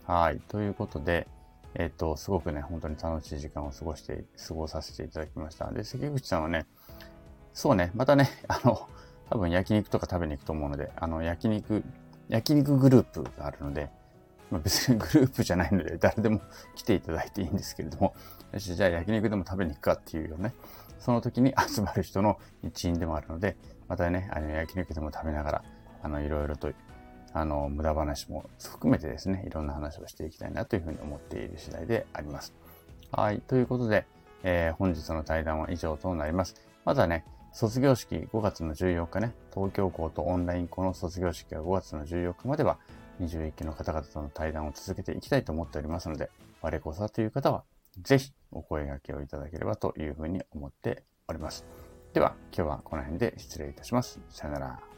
[0.07, 0.41] はい。
[0.49, 1.27] ということで、
[1.75, 5.71] えっ、と、すごくね、本当に楽しい時間を過ごして、過ごさせていただきました。
[5.71, 6.67] で、関口さんはね、
[7.53, 8.89] そうね、またね、 あの、
[9.31, 11.85] 多分焼肉とか食べに行くと思うので、あの、焼肉、
[12.29, 13.91] 焼肉グループがあるので、
[14.51, 16.41] まあ、別に グループじゃないので、誰でも
[16.75, 18.15] 来ていただいていいんですけれども、
[18.53, 20.53] よし、じゃあ焼肉でも食べに行くかっていうよね、
[20.99, 23.57] その時に 集まる人の一員でもあるので、
[23.89, 25.65] またね、あの焼肉でも食べながら、
[26.03, 26.73] あの、いろいろと、
[27.33, 32.53] あの、無駄話も含めてですね、いろんな話をしていきたいなというふうに思っている次第であります。
[33.13, 33.41] はい。
[33.41, 34.07] ということで、
[34.43, 36.55] えー本日の対談は以上となります。
[36.85, 42.79] まずはね、卒業式5月の14日ね、東京校とオンライン校の卒業式は5月の14日までは、
[43.21, 46.31] 21期の方々との対談を続けていきたいと思っておりますので、
[46.63, 47.65] 我こそという方は、
[48.03, 51.67] ぜひお声掛けをいただければというふうに思っております。
[52.15, 54.21] では、今日はこの辺で失礼いたします。
[54.31, 54.90] さよなら。